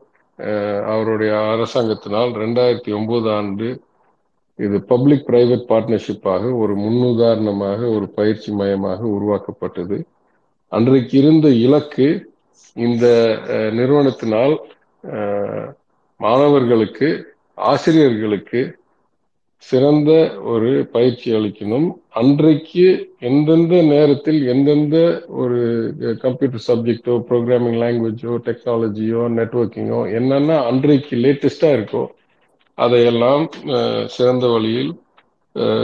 [0.92, 3.68] அவருடைய அரசாங்கத்தினால் ரெண்டாயிரத்தி ஒன்பது ஆண்டு
[4.58, 9.96] இது பப்ளிக் பிரைவேட் பார்ட்னர்ஷிப்பாக ஒரு முன்னுதாரணமாக ஒரு பயிற்சி மையமாக உருவாக்கப்பட்டது.
[10.72, 12.06] அன்றைக்கு இருந்த இலக்கு
[12.76, 13.06] இந்த
[13.78, 14.54] நிறுவனத்தினால்
[16.20, 17.08] மாணவர்களுக்கு
[17.58, 18.60] ஆசிரியர்களுக்கு
[19.66, 20.10] சிறந்த
[20.52, 21.86] ஒரு பயிற்சி அளிக்கணும்.
[22.20, 22.86] அன்றைக்கு
[23.28, 24.96] எந்தெந்த நேரத்தில் எந்தெந்த
[25.42, 25.60] ஒரு
[26.24, 32.04] கம்ப்யூட்டர் சப்ஜெக்டோ ப்ரோக்ராமிங் லாங்குவேஜோ டெக்னாலஜியோ நெட்ஒர்க்கிங்கோ என்னென்ன அன்றைக்கு லேட்டஸ்டாக இருக்கோ
[32.78, 33.44] அதையெல்லாம்
[34.16, 34.92] சிறந்த வழியில்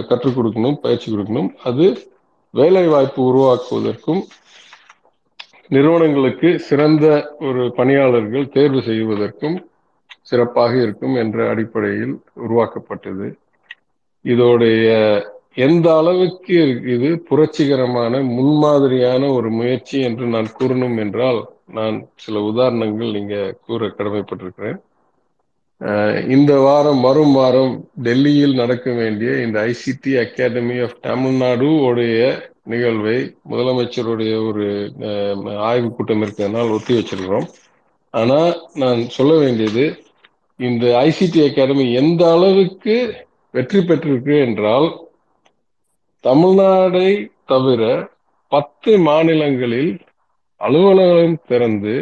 [0.09, 1.50] கற்றுக் கொடுக்கணும் பயிற்சி கொடுக்கணும்.
[1.68, 1.87] அது
[2.54, 4.22] வேலை வாய்ப்பு உருவாக்குவதற்கும்
[5.70, 7.06] நிறுவனங்களுக்கு சிறந்த
[7.48, 9.56] ஒரு பணியாளர்கள் தேர்வு செய்வதற்கும்
[10.31, 12.14] சிறப்பாக இருக்கும் என்ற அடிப்படையில்
[12.47, 13.29] உருவாக்கப்பட்டது.
[14.25, 14.88] இதோடைய
[15.66, 16.57] எந்த அளவுக்கு
[16.95, 21.40] இது புரட்சிகரமான முன்மாதிரியான ஒரு முயற்சி என்று நான் கூறணும் என்றால்
[21.79, 24.79] நான் சில உதாரணங்கள் நீங்க கூற கடமைப்பட்டிருக்கிறேன்.
[26.35, 27.75] இந்த வாரம் வரும் வாரம்
[28.07, 32.19] டெல்லியில் நடக்க வேண்டிய இந்த ஐசிடி அகாடமி ஆஃப் தமிழ்நாடு உடைய
[32.73, 33.19] நிகழ்வை
[33.51, 34.66] முதலமைச்சருடைய ஒரு
[35.69, 37.49] ஆய்வு கூட்டம் இருக்கிறதுனால் ஒத்தி வச்சிருக்கிறோம்.
[38.14, 38.38] ஆனா
[38.83, 39.85] நான் சொல்ல வேண்டியது
[40.61, 42.96] இந்த ஐசிடி அகாடமி எந்த அளவுக்கு
[43.55, 44.88] வெற்றி பெற்றிருக்கு என்றால்
[46.25, 47.11] தமிழ்நாடை
[47.46, 47.83] தவிர
[48.53, 49.92] பத்து மாநிலங்களில்
[50.61, 51.94] அலுவலகம் திறந்து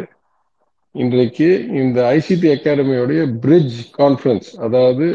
[0.95, 5.07] இன்றைக்கு இந்த ஐசிடி அகாடமியோடைய பிரிட்ஜ் கான்ஃபரன்ஸ் அதாவது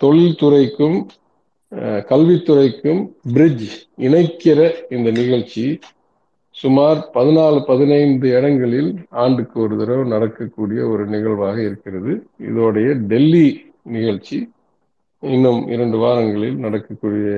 [0.00, 0.98] தொழில்துறைக்கும்
[2.10, 3.00] கல்வித்துறைக்கும்
[3.32, 4.58] பிரிட்ஜ் இணைக்கிற
[4.90, 5.64] இந்த நிகழ்ச்சி
[6.60, 8.90] சுமார் பதினாலு பதினைந்து இடங்களில்
[9.22, 12.12] ஆண்டுக்கு ஒரு தடவை நடக்கக்கூடிய ஒரு நிகழ்வாக இருக்கிறது.
[12.48, 13.48] இதோடைய டெல்லி
[13.96, 14.38] நிகழ்ச்சி
[15.34, 17.28] இன்னும் இரண்டு வாரங்களில் நடக்கக்கூடிய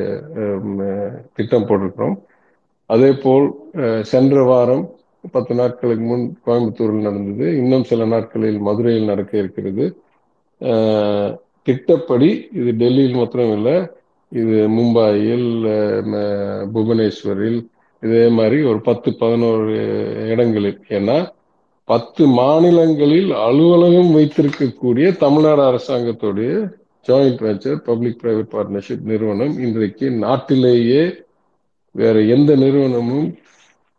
[1.37, 2.17] திட்டம் போட்டிருக்கிறோம்.
[2.95, 3.47] அதே போல்
[4.13, 4.85] சென்ற வாரம்
[5.35, 7.47] பத்து நாட்களுக்கு முன் கோயம்புத்தூரில் நடந்தது.
[7.61, 9.85] இன்னும் சில நாட்களில் மதுரையில் நடக்க இருக்கிறது.
[11.67, 12.31] திட்டப்படி
[12.61, 13.77] இது டெல்லியில் மாத்திரம் இல்லை
[14.33, 15.49] இது மும்பாயில்
[16.75, 17.61] புவனேஸ்வரில்
[18.03, 19.73] இதே மாதிரி ஒரு பத்து பதினோரு
[20.33, 20.79] இடங்களில்.
[20.99, 21.19] ஏன்னா
[21.89, 26.51] பத்து மாநிலங்களில் அலுவலகம் வைத்திருக்கக்கூடிய தமிழ்நாடு அரசாங்கத்துடைய
[27.07, 31.03] joint venture public private partnership நிறுவனம் இன்றைக்கு நாட்டிலேயே
[31.95, 33.29] வேற எந்த நிறுவனமும்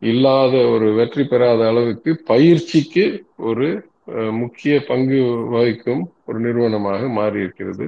[0.01, 3.05] இல்லாத ஒரு வெற்றி பெறாத அளவுக்கு பயிற்சிக்கு
[3.49, 3.67] ஒரு
[4.41, 5.19] முக்கிய பங்கு
[5.55, 7.85] வகிக்கும் ஒரு நிறுவனமாக மாறி இருக்கிறது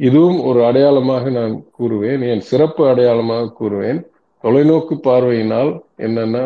[0.00, 2.22] இதுவும் ஒரு அடையாளமாக நான் கூறுவேன்.
[2.32, 4.00] என் சிறப்பு அடையாளமாக கூறுவேன்.
[4.44, 5.70] தொலைநோக்கு பார்வையினால்
[6.06, 6.38] என்னென்ன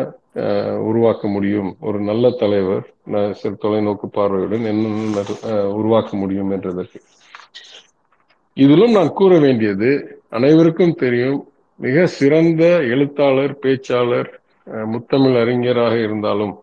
[0.89, 1.69] உருவாக்க முடியும்?
[1.79, 2.85] ஒரு நல்ல தலைவர்
[3.63, 5.23] தொலைநோக்கு பார்வையுடன் என்னென்ன
[5.79, 6.99] உருவாக்க முடியும் என்றதற்கு.
[8.57, 9.91] இதிலும் நான் கூற வேண்டியது
[10.29, 11.39] அனைவருக்கும் தெரியும்
[11.79, 14.29] மிக சிறந்த எழுத்தாளர் பேச்சாளர்
[14.93, 16.53] முத்தமிழ் அறிஞராக இருந்தாலும்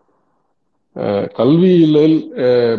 [1.37, 1.97] கல்வியில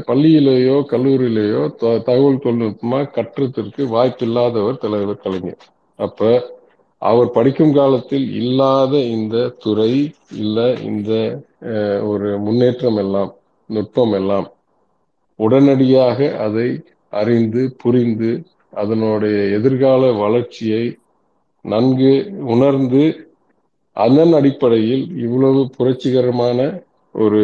[0.09, 5.63] பள்ளியிலேயோ கல்லூரியிலேயோ தகவல் தொழில்நுட்பமா கற்றத்திற்கு வாய்ப்பில்லாதவர் தலைவர் கலைஞர்.
[5.99, 6.31] அப்ப
[7.03, 9.93] அவர் படிக்கும் காலத்தில் இல்லாத இந்த துறை
[10.37, 11.11] இல்ல இந்த
[12.07, 13.33] ஒரு முன்னேற்றம் எல்லாம்
[13.71, 14.47] நுட்பம் எல்லாம்
[15.39, 16.69] உடனடியாக அதை
[17.13, 18.31] அறிந்து புரிந்து
[18.73, 20.85] அதனுடைய எதிர்கால வளர்ச்சியை
[21.65, 22.13] நன்கு
[22.47, 23.03] உணர்ந்து
[23.97, 26.59] அதன் அடிப்படையில் இவ்வளவு புரட்சிகரமான
[27.15, 27.43] ஒரு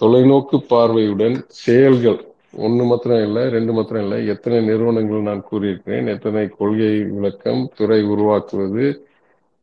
[0.00, 2.20] தொலைநோக்கு பார்வையுடன் செயல்கள்
[2.54, 4.18] ஒன்று மாத்திரம் இல்லை ரெண்டு மாத்திரம் இல்லை.
[4.26, 8.86] எத்தனை நிறுவனங்கள் நான் கூறியிருக்கிறேன் எத்தனை கொள்கை விளக்கம் துறை உருவாக்குவது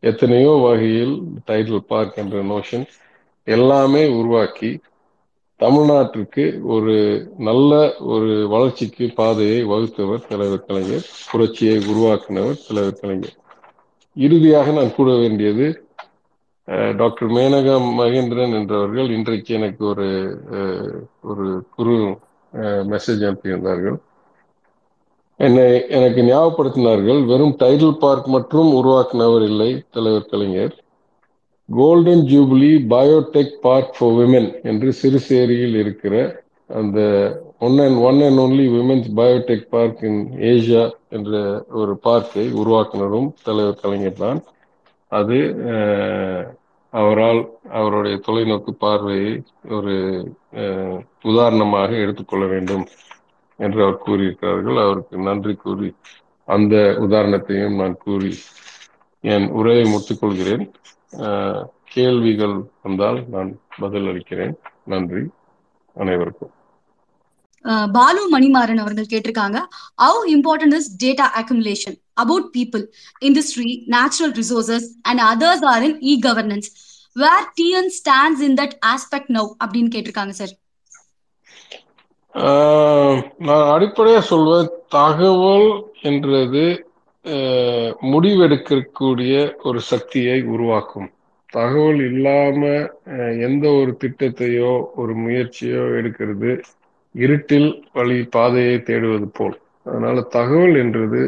[0.04, 1.16] எத்தனையோ வகையில்
[1.48, 2.86] டைட்டில் பார்க் என்ற நோஷன்
[3.48, 4.72] எல்லாமே உருவாக்கி
[5.60, 6.96] தமிழ்நாட்டிற்கு ஒரு
[7.48, 7.72] நல்ல
[8.14, 13.36] ஒரு வளர்ச்சிக்கு பாதையை வகுத்தவர் தலைவர் கலைஞர் புரட்சியை உருவாக்கினவர் தலைவர் கலைஞர்.
[14.18, 15.68] இறுதியாக நான் கூற வேண்டியது
[16.98, 20.08] டாக்டர் மேனகா மகேந்திரன் என்றவர்கள் இன்றைக்கு எனக்கு ஒரு
[21.22, 21.96] ஒரு குரு
[22.92, 23.98] மெசேஜ் அனுப்பியிருந்தார்கள்.
[25.40, 25.66] என்னை
[25.98, 30.74] எனக்கு ஞாபகப்படுத்தினார்கள் வெறும் டைட்டில் பார்க் மற்றும் உருவாக்கினவர் இல்லை தலைவர் Kalaignar.
[31.70, 36.16] Golden jubilee biotech park for women என்று சிறுசேரியில் இருக்கிற
[36.70, 37.00] அந்த
[37.68, 40.20] one and one and only women's biotech park in
[40.52, 41.32] Asia என்ற
[41.80, 44.40] ஒரு பார்க்கை உருவாக்குனரும் தலைவர் கலைஞர் தான்.
[45.12, 45.38] அது
[46.94, 49.96] அவரால் அவருடைய தொலைநோக்கு பார்வையை ஒரு
[51.22, 52.86] உதாரணமாக எடுத்துக்கொள்ள வேண்டும்
[53.60, 54.78] என்று அவர் கூறியிருக்கிறார்கள்.
[54.84, 55.90] அவருக்கு நன்றி கூறி
[56.48, 58.34] அந்த உதாரணத்தையும் நான் கூறி
[59.24, 60.66] என் உரையை முடித்துக்கொள்கிறேன்
[61.84, 64.56] கேள்விகள் வந்தால் நான் பதில் அளிக்கிறேன்.
[64.86, 65.22] நன்றி.
[65.96, 66.54] அனைவருக்கும்.
[67.92, 69.58] பாலு மணிமாறன் அவர்கள் கேட்டிருக்காங்க.
[70.04, 72.84] How important is data accumulation about people
[73.22, 76.70] industry natural resources and others are in e governance
[77.16, 80.56] where TN stands in that aspect now அப்படின்னு கேட்டிருக்காங்க சார்
[83.48, 85.70] நான் அடிப்படையாக சொல்வேன் தகவல்
[86.02, 86.66] என்றது
[88.12, 91.08] முடிவெடுக்கக்கூடிய ஒரு சக்தியை உருவாக்கும்.
[91.50, 92.62] தகவல் இல்லாம
[93.48, 96.52] எந்த ஒரு திட்டத்தையோ ஒரு முயற்சியோ எடுக்கிறது
[97.24, 99.58] இருட்டில் வழி பாதையை தேடுவது போல்.
[99.86, 101.22] அதனால தகவல் என்றது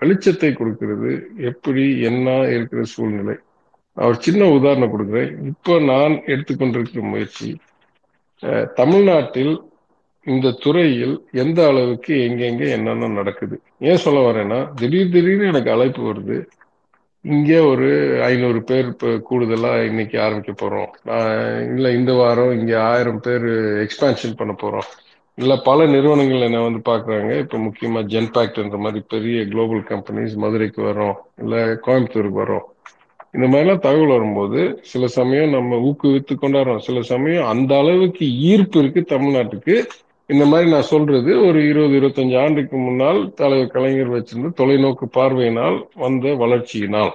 [0.00, 1.10] வெளிச்சத்தை கொடுக்கிறது
[1.50, 3.36] எப்படி என்ன இருக்கிற சூழ்நிலை.
[3.96, 5.32] அவர் சின்ன உதாரணம் கொடுக்குறேன்.
[5.52, 7.48] இப்போ நான் எடுத்துக்கொண்டிருக்கிற முயற்சி
[8.80, 9.54] தமிழ்நாட்டில்
[10.26, 13.56] இந்த துறையில் எந்த அளவுக்கு எங்கெங்க என்னென்ன நடக்குது?
[13.88, 16.36] ஏன் சொல்ல வரேன்னா திடீர் திடீர்னு எனக்கு அழைப்பு வருது.
[17.24, 17.88] இங்கே ஒரு
[18.28, 20.90] ஐநூறு பேர் இப்போ கூடுதலாக இன்னைக்கு ஆரம்பிக்க போகிறோம்
[21.74, 23.46] இல்லை இந்த வாரம் இங்கே ஆயிரம் பேர்
[23.84, 24.88] எக்ஸ்பான்ஷன் பண்ண போகிறோம்
[25.38, 27.38] இல்ல பல நிறுவனங்கள் என்ன வந்து பாக்குறாங்க.
[27.38, 32.66] இப்ப முக்கியமா ஜென்பேக்ட்ன்ற மாதிரி பெரிய குளோபல் கம்பெனிஸ் மதுரைக்கு வரோம் இல்ல கோயம்புத்தூருக்கு வரோம்
[33.32, 36.78] இந்த மாதிரிலாம் தகவல் வரும்போது சில சமயம் நம்ம ஊக்குவித்து கொண்டாடுறோம்.
[36.78, 39.74] சில சமயம் அந்த அளவுக்கு ஈர்ப்பு இருக்கு தமிழ்நாட்டுக்கு.
[40.28, 46.34] இந்த மாதிரி நான் சொல்றது ஒரு இருபது இருபத்தஞ்சு ஆண்டுக்கு முன்னால் தலைவர் கலைஞர் வச்சிருந்த தொலைநோக்கு பார்வையினால் வந்த
[46.34, 47.12] வளர்ச்சியினால்.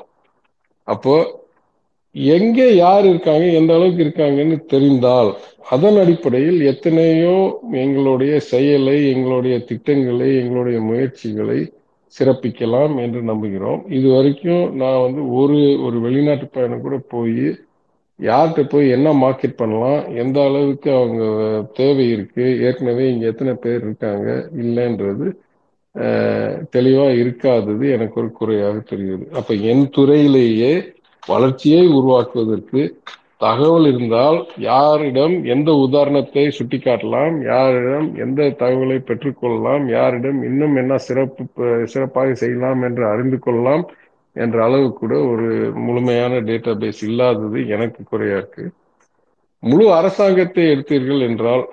[0.88, 1.16] அப்போ
[2.16, 5.32] எங்கே யார் இருக்காங்க எந்த அளவுக்கு இருக்காங்கன்னு தெரிந்தால்
[5.70, 11.74] அதன் அடிப்படையில் எத்தனையோ எங்களுடைய செயலை எங்களுடைய திட்டங்களை எங்களுடைய முயற்சிகளை
[12.16, 13.80] சிறப்பிக்கலாம் என்று நம்புகிறோம்.
[13.88, 17.46] இது வரைக்கும் நான் வந்து ஒரு ஒரு வெளிநாட்டு பயணம் கூட போய்
[18.20, 21.24] யார்கிட்ட போய் என்ன மார்க்கெட் பண்ணலாம் எந்த அளவுக்கு அவங்க
[21.74, 25.28] தேவை இருக்கு ஏற்கனவே இங்க எத்தனை பேர் இருக்காங்க இல்லைன்றது
[26.76, 29.26] தெளிவா இருக்காதது எனக்கு ஒரு குறையாக தெரியுது.
[29.32, 30.93] அப்ப என் துறையிலேயே
[31.24, 32.82] வளர்ச்சியை உருவாக்குவதற்கு
[33.38, 41.44] தகவல் இருந்தால் யாரிடம் எந்த உதாரணத்தை சுட்டிக்காட்டலாம் யாரிடம் எந்த தகவலை பெற்றுக்கொள்ளலாம் யாரிடம் இன்னும் என்ன சிறப்பு
[41.94, 43.84] சிறப்பாக செய்யலாம் என்று அறிந்து கொள்ளலாம்
[44.36, 45.48] என்ற அளவு கூட ஒரு
[45.84, 48.64] முழுமையான டேட்டா பேஸ் இல்லாதது எனக்கு குறையா இருக்கு.
[49.64, 51.64] முழு அரசாங்கத்தை எடுத்தீர்கள் என்றால்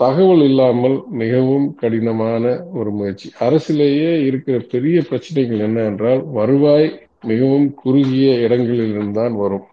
[0.00, 2.44] தகவல் இல்லாமல் மிகவும் கடினமான
[2.78, 3.28] ஒரு முயற்சி.
[3.46, 6.88] அரசிலேயே இருக்கிற பெரிய பிரச்சனைகள் என்ன என்றால் வருவாய்
[7.22, 9.66] மிகவும் குறுகிய இடங்களிலிருந்து தான் வரும்.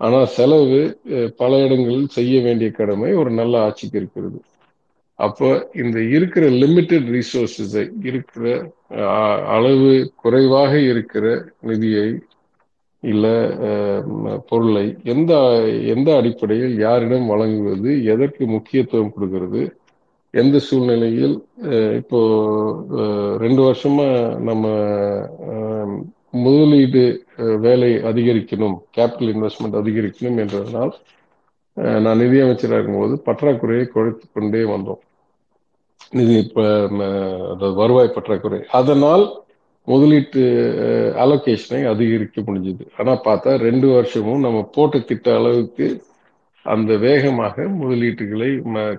[0.00, 0.80] ஆனால் செலவு
[1.40, 4.38] பல இடங்களில் செய்ய வேண்டிய கடமை ஒரு நல்ல ஆட்சிக்கு இருக்கிறது.
[5.18, 5.48] அப்போ
[5.82, 8.44] இந்த இருக்கிற லிமிட்டெட் ரிசோர்ஸஸை இருக்கிற
[9.56, 11.26] அளவு குறைவாக இருக்கிற
[11.70, 12.08] நிதியை
[13.02, 13.34] இல்லை
[14.50, 15.32] பொருளை எந்த
[15.94, 19.62] எந்த அடிப்படையில் யாரிடம் வழங்குவது எதற்கு முக்கியத்துவம் கொடுக்கிறது
[20.34, 21.36] எந்த சூழ்நிலையில்
[22.00, 22.20] இப்போ
[23.44, 24.08] ரெண்டு வருஷமா
[24.48, 24.64] நம்ம
[26.44, 27.02] முதலீடு
[27.64, 30.92] வேலை அதிகரிக்கணும் கேபிட்டல் இன்வெஸ்ட்மெண்ட் அதிகரிக்கணும் என்றதனால்
[32.04, 35.00] நான் நிதியமைச்சராக இருக்கும்போது பற்றாக்குறையை குறைத்து கொண்டே வந்தோம்.
[36.18, 38.60] நிதி அதாவது வருவாய் பற்றாக்குறை.
[38.78, 39.24] அதனால்
[39.88, 40.42] முதலீட்டு
[41.24, 42.84] அலோகேஷனை அதிகரிக்க முடிஞ்சது.
[42.98, 45.88] ஆனால் பார்த்தா ரெண்டு வருஷமும் நம்ம போட்டு திட்ட அளவுக்கு
[46.66, 48.48] அந்த வேகமாக முதலீட்டுகளை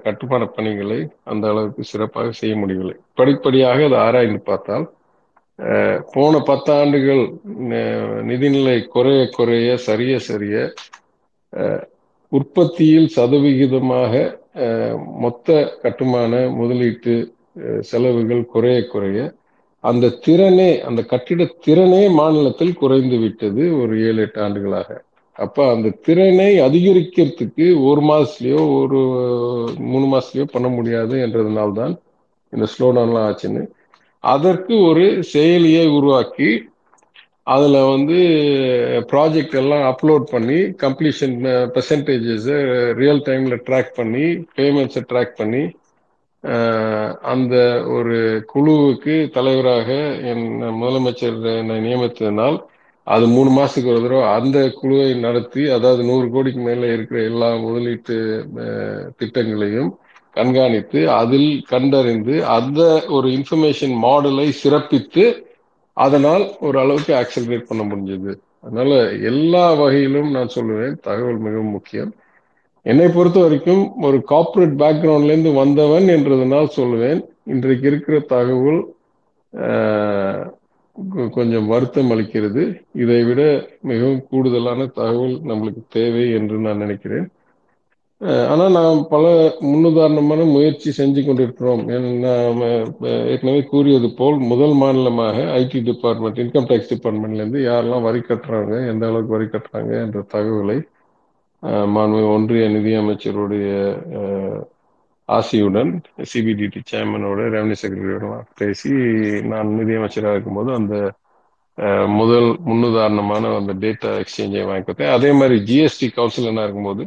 [0.05, 0.99] கட்டுமான பணிகளை
[1.31, 2.95] அந்த அளவுக்கு சிறப்பாக செய்ய முடியவில்லை.
[3.19, 4.85] படிப்படியாக அதை ஆராய்ந்து பார்த்தால்
[6.11, 7.23] போன பத்தாண்டுகள்
[8.27, 10.55] நிதிநிலை குறைய குறைய சரிய சரிய
[12.31, 14.13] உற்பத்தியில் சதவிகிதமாக
[15.19, 15.49] மொத்த
[15.81, 17.15] கட்டுமான முதலீட்டு
[17.81, 19.19] செலவுகள் குறைய குறைய
[19.83, 24.89] அந்த திறனே அந்த கட்டிட திறனே மாநிலத்தில் குறைந்து விட்டது ஒரு ஏழு எட்டு ஆண்டுகளாக.
[25.39, 28.99] அப்ப அந்த திறனை அதிகரிக்கிறதுக்கு ஒரு மாசத்துலயோ ஒரு
[29.87, 31.93] மூணு மாசத்துலயோ பண்ண முடியாது என்றதுனால்தான்
[32.53, 33.63] இந்த ஸ்லோடவுன்லாம் ஆச்சுன்னு
[34.23, 36.49] அதற்கு ஒரு செயலியை உருவாக்கி
[37.47, 38.17] அதில் வந்து
[39.11, 41.35] ப்ராஜெக்ட் எல்லாம் அப்லோட் பண்ணி கம்ப்ளீஷன்
[41.75, 42.57] பெர்சன்டேஜஸை
[42.97, 44.25] ரியல் டைமில் ட்ராக் பண்ணி
[44.55, 45.63] பேமெண்ட்ஸை ட்ராக் பண்ணி
[47.27, 47.55] அந்த
[47.95, 48.17] ஒரு
[48.51, 49.87] குழுவுக்கு தலைவராக
[50.31, 50.45] என்
[50.79, 52.57] முதலமைச்சர் என்னை நியமித்ததினால்
[53.07, 58.15] அது மூணு மாதத்துக்கு ஒரு தடவை அந்த குழுவை நடத்தி அதாவது நூறு கோடிக்கு மேலே இருக்கிற எல்லா முதலீட்டு
[59.19, 59.91] திட்டங்களையும்
[60.37, 62.81] கண்காணித்து அதில் கண்டறிந்து அந்த
[63.17, 65.25] ஒரு இன்ஃபர்மேஷன் மாடலை சிறப்பித்து
[65.97, 68.31] அதனால் ஒரு அளவுக்கு ஆக்சலரேட் பண்ண முடிஞ்சது.
[68.65, 68.91] அதனால
[69.31, 72.11] எல்லா வகையிலும் நான் சொல்லுவேன் தகவல் மிகவும் முக்கியம்.
[72.85, 77.21] என்னை பொறுத்த வரைக்கும் ஒரு கார்பரேட் பேக்ரவுண்ட்லேருந்து வந்தவன் என்றதுனால் சொல்லுவேன்
[77.53, 78.81] இன்றைக்கு இருக்கிற தகவல்
[81.35, 82.63] கொஞ்சம் வருத்தம் அளிக்கிறது.
[83.03, 83.41] இதை விட
[83.89, 87.27] மிகவும் கூடுதலான தகவல் நம்மளுக்கு தேவை என்று நான் நினைக்கிறேன்.
[88.21, 89.23] ஆனா நாம் பல
[89.61, 91.83] முன்னுதாரணமான முயற்சி செஞ்சு கொண்டிருக்கிறோம்.
[91.87, 92.31] ஏன்னா,
[93.31, 99.35] ஏற்கனவே கூறியது போல் முதல் மாநிலமாக ஐடி டிபார்ட்மெண்ட் இன்கம் டேக்ஸ் டிபார்ட்மெண்ட்லேருந்து யாரெல்லாம் வரி கட்டுறாங்க எந்த அளவுக்கு
[99.37, 100.77] வரி கட்டுறாங்க என்ற தகவலை
[101.95, 103.67] மாண்பு ஒன்றிய நிதியமைச்சருடைய
[105.29, 105.91] ஆசியுடன்
[106.31, 108.27] சிபிடிடி சேர்மனோட ரெவன்யூ செக்ரட்டரியோட
[108.57, 108.91] பேசி
[109.51, 110.95] நான் நிதியமைச்சராக இருக்கும்போது அந்த
[112.19, 115.15] முதல் முன்னுதாரணமான அந்த டேட்டா எக்ஸ்சேஞ்சை வாங்கி கொடுத்தேன்.
[115.17, 117.03] அதே மாதிரி ஜிஎஸ்டி கவுன்சிலனா இருக்கும்போது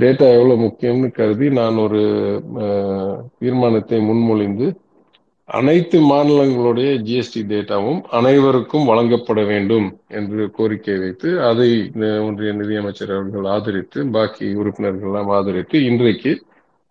[0.00, 2.00] டேட்டா எவ்வளவு முக்கியம்னு கருதி நான் ஒரு
[3.38, 4.66] தீர்மானத்தை முன்மொழிந்து
[5.48, 11.68] அனைத்து மாநிலங்களுடைய ஜிஎஸ்டி டேட்டாவும் அனைவருக்கும் வழங்கப்பட வேண்டும் என்று கோரிக்கை வைத்து அதை
[12.26, 16.32] ஒன்றிய நிதியமைச்சர் அவர்கள் ஆதரித்து பாக்கி உறுப்பினர்கள் எல்லாம் ஆதரித்து இன்றைக்கு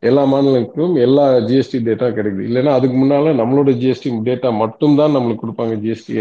[0.03, 2.47] எல்லா மாநிலங்களுக்கும் எல்லா ஜிஎஸ்டி டேட்டா கிடைக்குது.
[2.49, 6.13] இல்லைன்னா அதுக்கு முன்னால நம்மளோட ஜிஎஸ்டி டேட்டா மட்டும்தான் நம்மளுக்கு கொடுப்பாங்க ஜிஎஸ்டி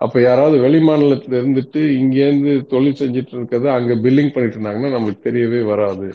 [0.00, 5.60] அப்ப யாராவது வெளி மாநிலத்துல இருந்துட்டு இங்கேருந்து தொழில் செஞ்சுட்டு இருக்கிறத அங்க பில்லிங் பண்ணிட்டு இருந்தாங்கன்னா நம்மளுக்கு தெரியவே
[5.70, 6.08] வராது.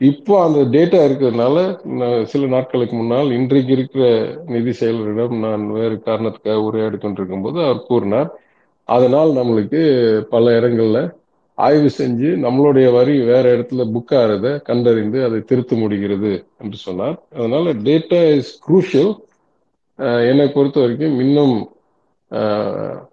[0.00, 1.56] இப்போ அந்த டேட்டா இருக்கிறதுனால
[1.98, 4.04] நான் சில நாட்களுக்கு முன்னால் இன்றைக்கு இருக்கிற
[4.46, 8.30] நிதி செயலரிடம் நான் வேறு காரணத்துக்காக உரையாடி கொண்டிருக்கும் போது அவர் கூறினார்
[8.88, 9.80] அதனால் நம்மளுக்கு
[10.30, 11.00] பல இடங்கள்ல
[11.58, 16.32] ஆய்வு செஞ்சு நம்மளுடைய வரி வேற இடத்துல புக் ஆகிறத கண்டறிந்து அதை திருத்த முடிகிறது
[16.62, 17.16] என்று சொன்னார்.
[17.36, 19.12] அதனால டேட்டா இஸ் குரூஷியல்
[20.28, 21.54] என்னை பொறுத்த வரைக்கும் இன்னும்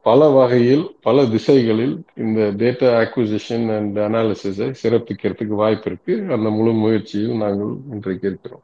[0.06, 6.16] பல வகையில் பல திசைகளில் இந்த டேட்டா அக்விசிஷன் அண்ட் அனாலிசிஸை சிறப்பிக்கிறதுக்கு வாய்ப்பு இருக்கு.
[6.36, 8.64] அந்த முழு முயற்சியில் நாங்கள் இன்றைக்கு இருக்கிறோம்.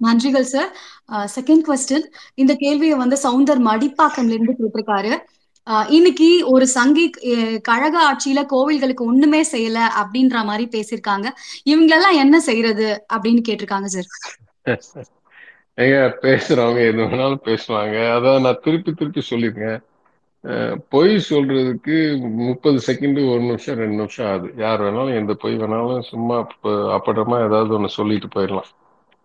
[0.00, 0.70] நன்றிகள் சார்
[1.34, 5.12] செகண்ட் கொஸ்டின் இந்த கேள்வியை வந்து சவுந்தர் மடிப்பாக்கம்ல இருந்து கேட்டிருக்காரு
[5.90, 7.04] இன்னைக்கு ஒரு சங்கி
[7.68, 11.26] கழக ஆட்சியில கோவில்களுக்கு ஒண்ணுமே செய்யல அப்படின்ற மாதிரி பேசியிருக்காங்க.
[11.66, 14.10] இவங்களெல்லாம் என்ன செய்யறது அப்படின்னு கேட்டிருக்காங்க சார்
[15.78, 17.96] ஏங்க பேசுறவங்க எது வேணாலும் பேசுவாங்க.
[18.16, 19.80] அதான் நான் திருப்பி திருப்பி சொல்லிருக்கேன்
[20.44, 21.96] அஹ், பொய் சொல்றதுக்கு
[22.40, 24.52] முப்பது செகண்ட் ஒரு நிமிஷம் ரெண்டு நிமிஷம் ஆகுது.
[24.56, 28.70] யார் வேணாலும் எந்த பொய் வேணாலும் சும்மா ப- அப்பட்டமா ஏதாவது ஒன்று சொல்லிட்டு போயிடலாம்.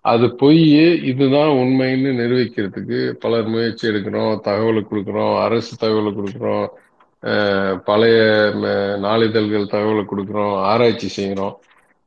[0.05, 0.61] அது பொய்
[1.03, 6.67] இதுதான் உண்மைன்னு நிரூபிக்கிறதுக்கு பலர் முயற்சி எடுக்கிறோம் தகவலை கொடுக்குறோம் அரசு தகவலை கொடுக்குறோம்
[7.23, 8.19] அஹ், பழைய
[8.55, 11.55] ம- நாளிதழ்கள் தகவலை கொடுக்குறோம் ஆராய்ச்சி செய்கிறோம்.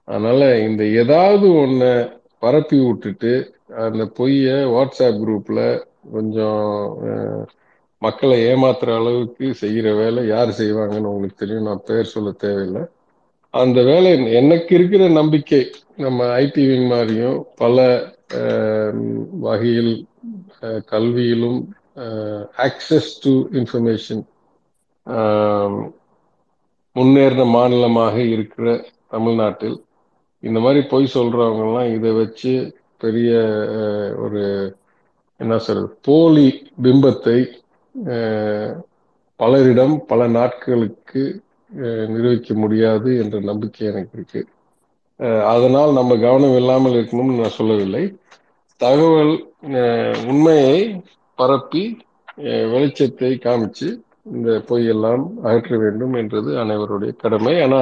[0.09, 1.93] அதனால இந்த ஏதாவது ஒன்றை
[2.39, 3.33] பரப்பி விட்டுட்டு
[3.87, 5.61] அந்த பொய்யை வாட்ஸ்அப் குரூப்ல
[6.15, 6.63] கொஞ்சம்
[8.03, 11.69] மக்களை ஏமாத்துற அளவுக்கு செய்யற வேலை யார் செய்வாங்கன்னு உங்களுக்கு தெரியும்.
[11.69, 12.83] நான் பெயர் சொல்ல தேவையில்லை.
[13.55, 15.61] அந்த வேலை எனக்கு இருக்கிற நம்பிக்கை
[16.05, 17.77] நம்ம ஐடி விங் மாதிரியும் பல
[19.47, 19.95] வகையில்
[20.93, 21.61] கல்வியிலும்
[22.67, 24.23] ஆக்சஸ் டு இன்ஃபர்மேஷன்
[26.97, 28.67] முன்னேறின மாநிலமாக இருக்கிற
[29.09, 29.77] தமிழ்நாட்டில்.
[30.43, 32.53] இந்த மாதிரி பொய் சொல்றவங்கெல்லாம் இதை வச்சு
[33.01, 33.31] பெரிய
[34.25, 34.43] ஒரு
[35.41, 36.49] என்ன சொல்றது போலி
[36.85, 37.39] பிம்பத்தை
[39.41, 41.23] பலரிடம் பல நாட்களுக்கு
[42.13, 44.41] நிரூபிக்க முடியாது என்ற நம்பிக்கை எனக்கு இருக்கு.
[45.53, 48.05] அதனால் நம்ம கவனம் இல்லாமல் இருக்கணும்னு நான் சொல்லவில்லை.
[48.81, 49.35] தகவல்
[50.33, 50.79] உண்மையை
[51.39, 51.85] பரப்பி
[52.73, 53.89] வெளிச்சத்தை காமிச்சு
[54.37, 57.55] இந்த பொய்யெல்லாம் அகற்ற வேண்டும் என்றது அனைவருடைய கடமை.
[57.63, 57.81] ஆனா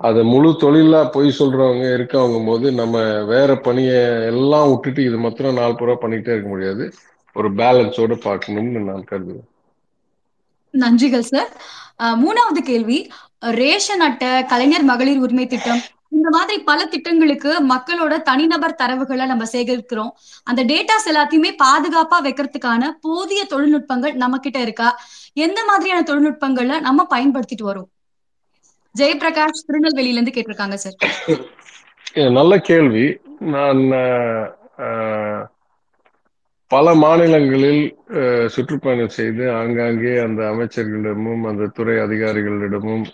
[0.00, 2.96] அதை முழு தொழிலா பொய் சொல்றவங்க இருக்கவங்க போது நம்ம
[3.32, 3.98] வேற பணியை
[4.32, 6.84] எல்லாம் விட்டுட்டு இது மாத்திரம் நாள் பூரா பண்ணிட்டே இருக்க முடியாது.
[7.36, 9.48] ஒரு பேலன்ஸோட பார்க்கணும்னு நான் கருதுவேன்
[10.74, 11.50] நன்றிகள் சார்
[12.22, 12.98] மூணாவது கேள்வி.
[13.60, 15.82] ரேஷன் அட்டை கலைஞர் மகளிர் உரிமை திட்டம்
[16.16, 20.12] இந்த மாதிரி பல திட்டங்களுக்கு மக்களோட தனிநபர் தரவுகளை நம்ம சேகரிக்கிறோம்.
[20.48, 24.88] அந்த டேட்டாஸ் எல்லாத்தையுமே பாதுகாப்பா வைக்கிறதுக்கான போதிய தொழில்நுட்பங்கள் நம்ம கிட்ட இருக்கா?
[25.46, 27.88] எந்த மாதிரியான தொழில்நுட்பங்களை நம்ம பயன்படுத்திட்டு வரோம்?
[28.98, 30.98] ஜெயபிரகாஷ் திருநெல்வேலியில இருந்து கேட்டிருக்காங்க சார்.
[32.36, 33.06] நல்ல கேள்வி.
[33.52, 33.82] நான்
[36.70, 37.82] பல மாநிலங்களில்
[38.18, 43.04] அஹ், சுற்றுப்பயணம் செய்து ஆங்காங்கே அந்த அமைச்சர்களிடமும் அந்த துறை அதிகாரிகளிடமும்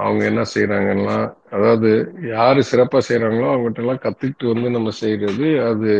[0.00, 1.18] அவங்க என்ன செய்யறாங்கன்னா
[1.50, 1.90] அதாவது
[2.32, 5.92] யாரு சிறப்பா செய்யறாங்களோ அவங்ககிட்ட எல்லாம் கத்துக்கிட்டு வந்து நம்ம செய்யறது அது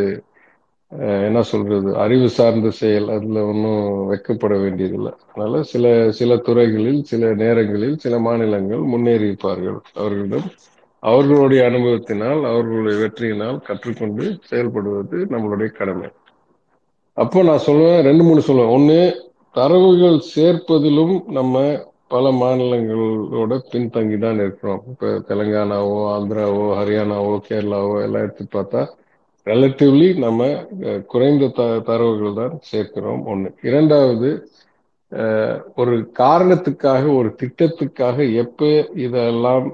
[1.27, 5.11] என்ன சொல்றது அறிவு சார்ந்த செயல் அதுல ஒன்றும் வெக்கப்பட வேண்டியதில்லை.
[5.27, 9.79] அதனால சில சில துறைகளில் சில நேரங்களில் சில மாநிலங்கள் முன்னேறியிருப்பார்கள்.
[9.93, 10.47] அவர்களிடம்
[11.03, 16.09] அவர்களுடைய அனுபவத்தினால் அவர்களுடைய வெற்றியினால் கற்றுக்கொண்டு செயல்படுவது நம்மளுடைய கடமை.
[17.17, 18.73] அப்போ நான் சொல்லுவேன் ரெண்டு மூணு சொல்லுவேன்.
[18.77, 18.99] ஒன்று
[19.55, 21.55] தரவுகள் சேர்ப்பதிலும் நம்ம
[22.07, 24.81] பல மாநிலங்களோட பின்தங்கி தான் இருக்கிறோம்.
[24.91, 28.81] இப்போ தெலுங்கானாவோ ஆந்திராவோ ஹரியானாவோ கேரளாவோ எல்லாம் எடுத்து பார்த்தா
[29.47, 30.41] ரிலேட்டிவ்லி நம்ம
[31.07, 33.21] குறைந்த த தரவுகள் தான் சேர்க்கிறோம்.
[33.25, 34.29] ஒன்று இரண்டாவது
[35.77, 38.69] ஒரு காரணத்துக்காக ஒரு திட்டத்துக்காக எப்போ
[39.05, 39.67] இதெல்லாம்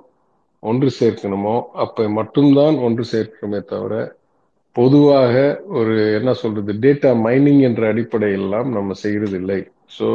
[0.64, 1.54] ஒன்று சேர்க்கணுமோ
[1.84, 3.94] அப்போ மட்டும்தான் ஒன்று சேர்க்கணுமே தவிர
[4.76, 5.36] பொதுவாக
[5.78, 9.60] ஒரு என்ன சொல்றது டேட்டா மைனிங் என்ற அடிப்படையெல்லாம் நம்ம செய்கிறது இல்லை
[9.98, 10.08] ஸோ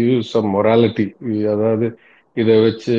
[0.00, 1.06] யூஸ் சம் மொராலிட்டி
[1.52, 1.88] அதாவது
[2.36, 2.96] இதை வச்சு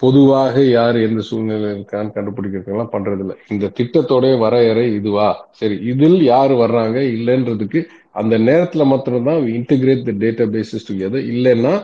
[0.00, 5.28] பொதுவாக யார் எந்த சூழ்நிலை இருக்கான்னு கண்டுபிடிக்கிறதுக்கெல்லாம் பண்றது இல்லை இந்த திட்டத்தோடைய வரையறை இதுவா?
[5.58, 7.80] சரி இதில் யார் வர்றாங்க இல்லைன்றதுக்கு
[8.14, 11.74] அந்த நேரத்தில் மாத்திரம்தான் integrate the databases together இல்லைன்னா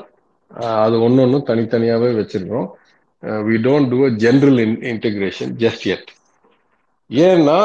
[0.80, 2.68] அது ஒன்று ஒன்று தனித்தனியாகவே வச்சிருக்கிறோம்.
[3.46, 6.10] We don't do a general in integration just yet
[7.10, 7.58] ஏன்னா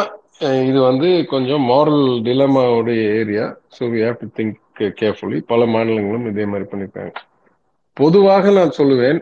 [0.65, 3.45] இது வந்து கொஞ்சம் moral டிலமாவுடைய area
[3.75, 4.57] so we have to think
[4.99, 7.13] carefully பல மாநிலங்களும் இதே மாதிரி பண்ணியிருக்காங்க
[7.97, 9.19] பொதுவாக நான் சொல்லுவேன்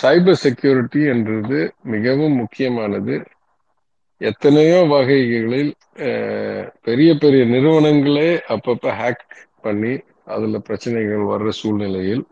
[0.00, 1.58] சைபர் செக்யூரிட்டி என்றது
[1.94, 3.14] மிகவும் முக்கியமானது.
[4.20, 5.70] எத்தனையோ வகைகளில்
[6.82, 9.24] பெரிய பெரிய நிறுவனங்களே அப்பப்ப ஹேக்
[9.60, 9.92] பண்ணி
[10.34, 12.24] அதுல பிரச்சனைகள் வர்ற சூழ்நிலையில்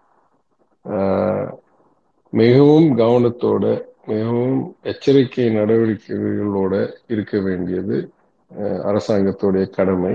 [2.33, 3.64] மிகவும் கவனத்தோட
[4.07, 6.75] மிகவும் எச்சரிக்கை நடவடிக்கைகளோட
[7.12, 7.97] இருக்க வேண்டியது
[8.91, 10.14] அரசாங்கத்துடைய கடமை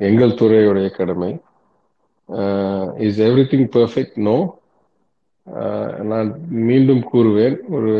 [0.00, 1.30] எங்கள் துறையுடைய கடமை.
[3.06, 4.36] Is everything perfect no
[6.10, 6.28] நான்
[6.68, 7.92] மீண்டும் கூறுவேன் ஒரு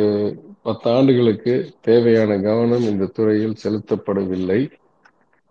[0.62, 4.60] பத்து ஆண்டுகளுக்கு தேவையான கவனம் இந்த துறையில் செலுத்தப்படவில்லை.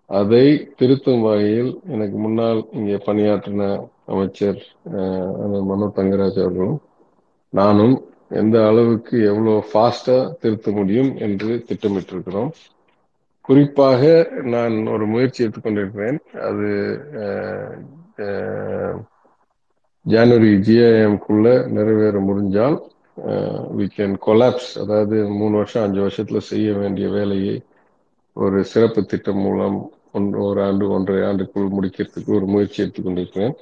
[0.09, 0.45] அதை
[0.79, 3.63] திருத்தும் வகையில் எனக்கு முன்னால் இங்கே பணியாற்றின
[4.05, 4.59] அமைச்சர்
[5.69, 6.79] மனோ தங்கராஜ் அவர்களும்
[7.53, 7.95] நானும்
[8.41, 12.51] எந்த அளவுக்கு எவ்வளோ ஃபாஸ்டா திருத்த முடியும் என்று திட்டமிட்டிருக்கிறோம்.
[13.49, 14.01] குறிப்பாக
[14.53, 16.17] நான் ஒரு முயற்சி எடுத்துக்கொண்டிருக்கிறேன்.
[16.47, 16.69] அது
[20.07, 21.45] ஜனவரி ஜிஐஎம்குள்ள
[21.75, 22.77] நிறைவேற முடிஞ்சால்
[23.77, 27.55] வி கேன் கொலாப்ஸ் அதாவது மூணு வருஷம் அஞ்சு வருஷத்துல செய்ய வேண்டிய வேலையை
[28.35, 29.77] ஒரு சிறப்பு திட்டம் மூலம்
[30.11, 33.55] ஒன்று ஒரு ஆண்டு ஒன்றரை ஆண்டுக்குள் முடிக்கிறதுக்கு ஒரு முயற்சி எடுத்துக்கொண்டிருக்கிறேன்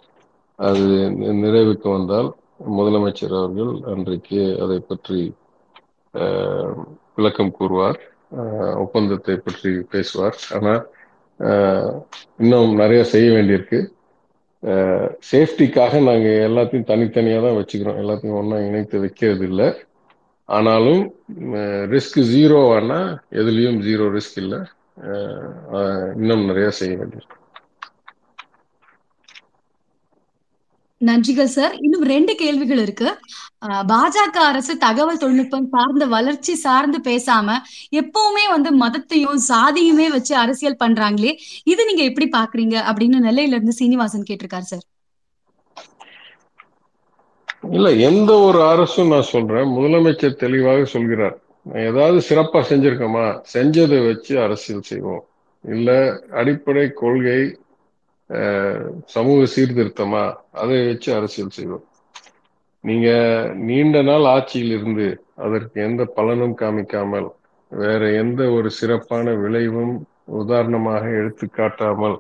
[0.60, 0.84] அது
[1.44, 2.30] நிறைவுக்கு வந்தால்
[2.76, 5.20] முதலமைச்சர் அவர்கள் அன்றைக்கு அதை பற்றி
[7.18, 8.00] விளக்கம் கூறுவார்.
[8.84, 10.38] ஒப்பந்தத்தை பற்றி பேசுவார்.
[10.56, 10.82] ஆனால்
[12.40, 13.80] இன்னும் நிறைய செய்ய வேண்டியிருக்கு.
[15.32, 18.00] சேஃப்டிக்காக நாங்கள் எல்லாத்தையும் தனித்தனியாக தான் வச்சுக்கிறோம்.
[18.04, 19.68] எல்லாத்தையும் ஒன்றா இணைத்து வைக்கிறது இல்லை
[20.50, 21.02] ஆனாலும்
[21.94, 23.10] ரிஸ்க் ஜீரோ ஆனால்
[23.42, 24.60] எதுலேயும் ஜீரோ ரிஸ்க் இல்லை.
[26.20, 27.38] இன்னும் நிறையா செய்ய வேண்டியிருக்கு.
[31.02, 33.08] நன்றிகள் சார் இன்னும் ரெண்டு கேள்விகள் இருக்கு.
[33.92, 37.58] பாஜக அரசு தகவல் தொழில்நுட்பம் சார்ந்த வளர்ச்சி சார்ந்து பேசாம
[38.02, 41.34] எப்பவுமே வந்து மதத்தையும் சாதியுமே வச்சு அரசியல் பண்றாங்களே
[41.66, 44.86] இது நீங்க எப்படி பாக்குறீங்க அப்படின்னு நெல்லையில இருந்து சீனிவாசன் கேட்டிருக்காரு சார்
[47.70, 49.68] இல்ல எந்த ஒரு அரசும் நான் சொல்றேன்.
[49.76, 51.36] முதலமைச்சர் தெளிவாக சொல்கிறார்.
[51.86, 53.24] ஏதாவது சிறப்பா செஞ்சிருக்கோமா?
[53.54, 55.24] செஞ்சதை வச்சு அரசியல் செய்வோம்.
[55.64, 55.90] இல்ல
[56.42, 57.40] அடிப்படை கொள்கை
[59.16, 60.22] சமூக சீர்திருத்தமா
[60.62, 61.86] அதை வச்சு அரசியல் செய்வோம்.
[62.84, 63.10] நீங்க
[63.68, 65.08] நீண்ட நாள் ஆட்சியில் இருந்து
[65.46, 67.28] அதற்கு எந்த பலனும் காமிக்காமல்
[67.72, 69.94] வேற எந்த ஒரு சிறப்பான விளைவும்
[70.42, 72.18] உதாரணமாக எடுத்து காட்டாமல்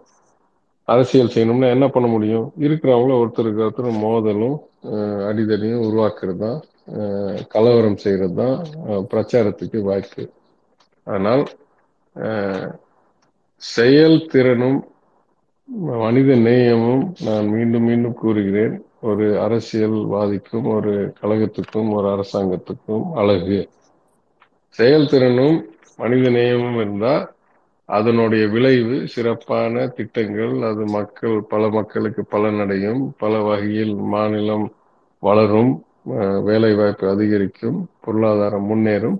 [0.87, 2.47] அரசியல் செய்யணும்னா என்ன பண்ண முடியும்?
[2.65, 4.57] இருக்கிறவங்கள ஒருத்தருக்கு ஒருத்தர் மோதலும்
[5.29, 6.59] அடிதடியும் உருவாக்குறது தான்
[7.53, 8.57] கலவரம் செய்யறது தான்
[9.11, 10.25] பிரச்சாரத்துக்கு வாய்ப்பு.
[11.07, 11.43] ஆனால்
[13.61, 14.79] செயல்திறனும்
[15.69, 18.75] மனித நேயமும் நான் மீண்டும் மீண்டும் கூறுகிறேன்.
[19.01, 23.59] ஒரு அரசியல்வாதிக்கும் ஒரு கழகத்துக்கும் ஒரு அரசாங்கத்துக்கும் அழகு.
[24.75, 25.57] செயல்திறனும்
[25.97, 27.15] மனித நேயமும் இருந்தா
[27.89, 34.65] அதனுடைய விளைவு சிறப்பான திட்டங்கள் அது மக்கள் பல மக்களுக்கு பலனடையும் பல வகையில் மாநிலம்
[35.23, 35.71] வளரும்
[36.43, 39.17] வேலை வாய்ப்பு அதிகரிக்கும் பொருளாதாரம் முன்னேறும்.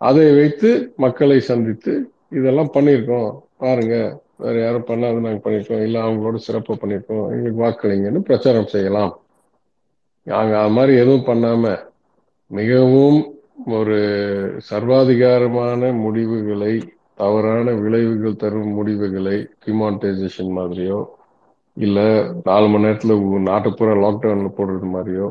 [0.00, 1.92] அதை வைத்து மக்களை சந்தித்து
[2.30, 3.32] இதெல்லாம் பண்ணியிருக்கோம்.
[3.56, 3.96] பாருங்க.
[4.42, 9.12] வேற யாரும் பண்ணாத நாங்கள் பண்ணியிருக்கோம் இல்லை அவங்களோட சிறப்பாக பண்ணியிருக்கோம் எங்களுக்கு வாக்களிங்கன்னு பிரச்சாரம் செய்யலாம்.
[10.26, 11.72] நாங்கள் அது மாதிரி எதுவும் பண்ணாம
[12.50, 13.18] மிகவும்
[13.74, 13.96] ஒரு
[14.68, 16.72] சர்வாதிகாரமான முடிவுகளை
[17.16, 21.00] தவறான விளைவுகள் தரும் முடிவுகளை டிமானிட்டைசேஷன் மாதிரியோ
[21.76, 21.98] இல்ல
[22.44, 23.14] நாலு மணி நேரத்துல
[23.46, 25.28] நாட்டுப்புற லாக்டவுன்ல போடுறது மாதிரியோ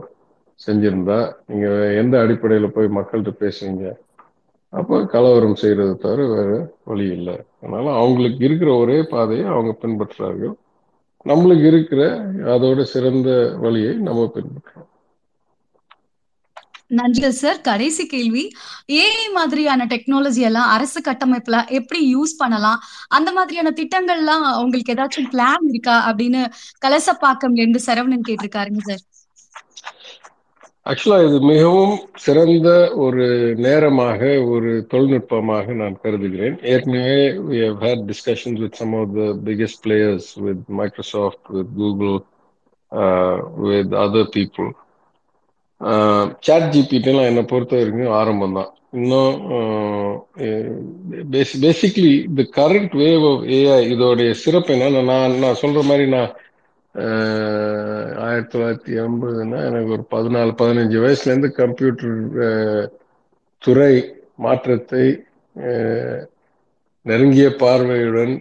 [0.60, 1.68] செஞ்சிருந்தா நீங்க
[2.02, 3.86] எந்த அடிப்படையில போய் மக்கள்கிட்ட பேசுவீங்க
[4.74, 6.52] அப்போ கலவரம் செய்யறது தவிர வேற
[6.84, 7.36] வழி இல்லை.
[7.62, 10.54] அதனால அவங்களுக்கு இருக்கிற ஒரே பாதையை அவங்க பின்பற்றுறார்கள்.
[11.26, 12.02] நம்மளுக்கு இருக்கிற
[12.54, 14.88] அதோட சிறந்த வழியை நம்ம பின்பற்றோம்.
[16.90, 17.62] நன்றிகள் சார்.
[17.62, 18.52] கடைசி கேள்வி.
[18.88, 22.82] ஏஐ மாதிரியான டெக்னாலஜி எல்லாம் அரசு கட்டமைப்புல எப்படி யூஸ் பண்ணலாம்?
[23.08, 26.42] அந்த மாதிரியான திட்டங்கள்லாம் உங்களுக்கு ஏதாச்சும் பிளான் இருக்கா அப்படின்னு
[26.86, 29.04] கலசப்பாக்கம் என்று சரவணன் கேட்டிருக்காருங்க சார்.
[30.86, 33.26] ஆக்சுவலாக இது மிகவும் சிறந்த ஒரு
[33.58, 37.20] நேரமாக ஒரு தொழில்நுட்பமாக நான் கருதுகிறேன் ஏற்கனவே
[37.50, 42.18] we have had discussions with some of the biggest players with Microsoft with Google
[43.66, 44.70] with other people people.
[45.82, 49.36] Uh, சாட் ஜிபிடிலாம் என்னை பொறுத்த வரைக்கும் ஆரம்பம் தான் இன்னும்
[51.62, 56.32] basically the current wave of AI இதோடைய சிறப்பு என்ன நான் நான் சொல்ற மாதிரி நான்
[58.26, 62.18] ஆயிரத்தி தொள்ளாயிரத்தி எண்பதுன்னா எனக்கு ஒரு பதினாலு பதினஞ்சு வயசுலேருந்து கம்ப்யூட்டர்
[63.64, 63.94] துறை
[64.46, 65.06] மாற்றத்தை
[67.06, 68.34] நெருங்கிய பார்வையுடன்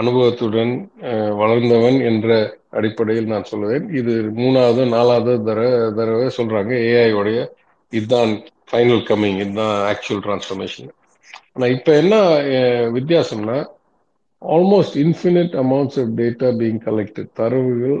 [0.00, 0.72] அனுபவத்துடன்
[1.40, 2.28] வளர்ந்தவன் என்ற
[2.78, 3.86] அடிப்படையில் நான் சொல்லுவேன்.
[4.00, 5.60] இது மூணாவது நாலாவது தர
[5.98, 6.72] தடவை சொல்றாங்க.
[6.90, 7.38] ஏஐயோடைய
[7.92, 8.32] இதுதான்
[8.70, 10.90] ஃபைனல் கம்மிங் இதுதான் ஆக்சுவல் டிரான்ஸ்ஃபர்மேஷன்
[11.54, 12.14] ஆனால் இப்போ என்ன
[12.98, 13.58] வித்தியாசம்னா
[14.42, 17.98] almost infinite amounts of data being collected தரவுகள்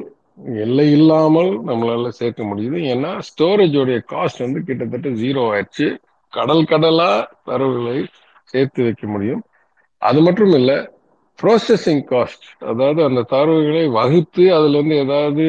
[0.54, 2.78] எல்லை இல்லாமல் நம்மளால சேர்க்க முடியுது.
[2.92, 5.96] ஏன்னா ஸ்டோரேஜோடைய காஸ்ட் வந்து கிட்டத்தட்ட ஜீரோ ஆயிடுச்சு.
[6.32, 8.06] கடல் கடலா தரவுகளை
[8.44, 9.42] சேர்த்து வைக்க முடியும்.
[9.98, 10.88] அது மட்டும் இல்லை
[11.42, 15.44] ப்ராசஸிங் காஸ்ட் அதாவது அந்த தரவுகளை வகுத்து அதுல இருந்து ஏதாவது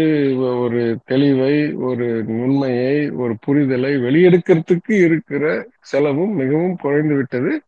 [0.59, 7.61] ஒரு தெளிவை ஒரு உண்மையை ஒரு புரிதலை வெளியெடுக்கிறதுக்கு இருக்கிற செலவும் மிகவும் குறைந்து விட்டது.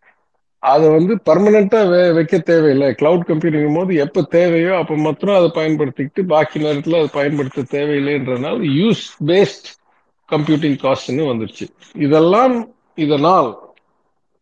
[0.72, 1.80] அதை வந்து பர்மனண்டா
[2.18, 2.90] வைக்க தேவையில்லை.
[3.00, 9.04] கிளவுட் கம்ப்யூட்டிங் போது எப்ப தேவையோ அப்ப மாத்திரம் அதை பயன்படுத்திக்கிட்டு பாக்கி நேரத்தில் அதை பயன்படுத்த தேவையில்லைன்றனால யூஸ்
[9.30, 9.68] பேஸ்ட்
[10.30, 11.66] கம்ப்யூட்டிங் காஸ்ட்னு வந்துருச்சு.
[12.06, 12.56] இதெல்லாம்
[13.06, 13.50] இதனால்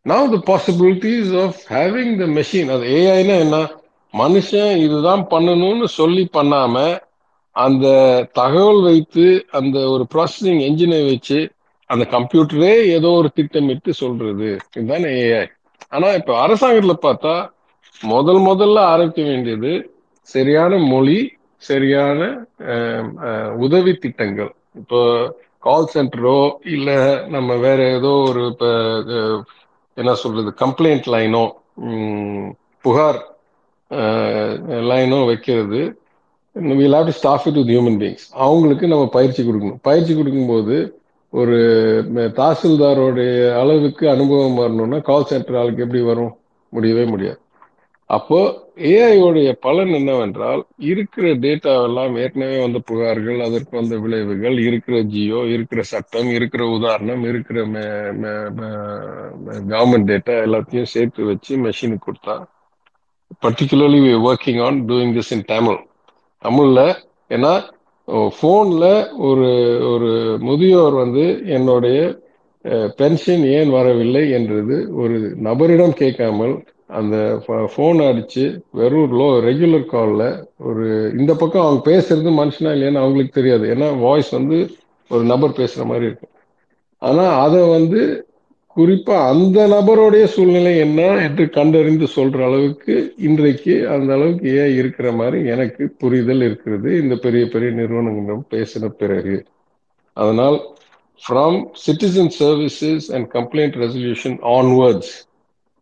[0.06, 3.58] now the possibilities of having the machine அது ஏஐனா என்ன?
[4.14, 6.76] மனுஷன் இதுதான் பண்ணணும்னு சொல்லி பண்ணாம
[7.56, 7.88] அந்த
[8.34, 9.26] தகவல் வைத்து
[9.60, 11.40] அந்த ஒரு ப்ராசஸிங் என்ஜினை வச்சு
[11.90, 14.50] அந்த கம்ப்யூட்டரே ஏதோ ஒரு திட்டமிட்டு சொல்றது.
[14.76, 15.42] இதுதான் ஏஐ
[15.90, 17.34] ஆனா இப்ப அரசாங்கத்துல பார்த்தா
[18.02, 19.72] முதல் முதல்ல ஆரம்பிக்க வேண்டியது
[20.30, 21.20] சரியான மொழி
[21.62, 22.20] சரியான
[23.58, 24.52] உதவி திட்டங்கள்.
[24.76, 25.00] இப்போ
[25.60, 26.38] கால் சென்டரோ
[26.76, 26.90] இல்ல
[27.28, 28.66] நம்ம வேற ஏதோ ஒரு இப்ப
[29.98, 31.44] என்ன சொல்றது கம்ப்ளைண்ட் லைனோ
[32.86, 33.20] புகார்
[34.90, 35.82] லைனோ வைக்கிறது
[36.80, 39.82] will have to staff it with human beings அவங்களுக்கு நம்ம பயிற்சி கொடுக்கணும்.
[39.82, 40.78] பயிற்சி கொடுக்கும்போது
[41.34, 41.58] ஒரு
[42.38, 46.34] தாசில்தாரோடைய அளவுக்கு அனுபவம் வரணும்னா கால் சென்டர் ஆளுக்கு எப்படி வரும்?
[46.74, 47.40] முடியவே முடியாது.
[48.10, 48.38] அப்போ
[48.92, 56.30] ஏஐயோடைய பலன் என்னவென்றால் இருக்கிற டேட்டாவெல்லாம் ஏற்கனவே வந்த புகார்கள் அதற்கு வந்த விளைவுகள் இருக்கிற ஜியோ இருக்கிற சட்டம்
[56.30, 57.58] இருக்கிற உதாரணம் இருக்கிற
[59.72, 62.36] கவர்மெண்ட் டேட்டா எல்லாத்தையும் சேர்த்து வச்சு மெஷினுக்கு கொடுத்தா
[63.44, 65.80] particularly working on doing this in Tamil
[66.44, 66.80] தமிழ்ல
[67.32, 67.54] ஏன்னா
[68.36, 68.90] ஃபோனில்
[69.30, 69.50] ஒரு
[69.92, 70.10] ஒரு
[70.48, 71.26] முதியோர் வந்து
[71.58, 72.00] என்னுடைய
[73.00, 76.54] பென்ஷன் ஏன் வரவில்லை என்றது ஒரு நபரிடம் கேட்காமல்
[77.00, 77.16] அந்த
[77.74, 78.44] ஃபோன் அடித்து
[78.80, 80.28] வெறும் லோ ரெகுலர் காலில்
[80.70, 80.86] ஒரு
[81.20, 83.66] இந்த பக்கம் அவங்க பேசுறது மனுஷனா இல்லையான்னு அவங்களுக்கு தெரியாது.
[83.74, 84.58] ஏன்னா வாய்ஸ் வந்து
[85.12, 86.34] ஒரு நபர் பேசுகிற மாதிரி இருக்கும்.
[87.02, 88.02] ஆனால் அதை வந்து
[88.78, 95.40] குறிப்பா அந்த நபருடைய சூழ்நிலை என்ன என்று கண்டறிந்து சொல்ற அளவுக்கு இன்றைக்கு அந்த அளவுக்கு ஏன் இருக்கிற மாதிரி
[95.54, 96.92] எனக்கு புரிதல் இருக்கிறது.
[97.02, 99.36] இந்த பெரிய பெரிய நிறுவனங்களிடம் பேசின பிறகு.
[100.18, 100.58] அதனால்
[101.22, 105.14] from citizen services and complaint resolution onwards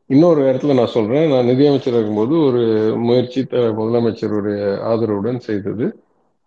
[0.09, 1.27] இன்னொரு இடத்துல நான் சொல்றேன்.
[1.31, 2.61] நான் நிதியமைச்சர் இருக்கும்போது ஒரு
[3.07, 3.41] முயற்சி
[3.79, 4.59] முதலமைச்சருடைய
[4.91, 5.87] ஆதரவுடன் செய்தது.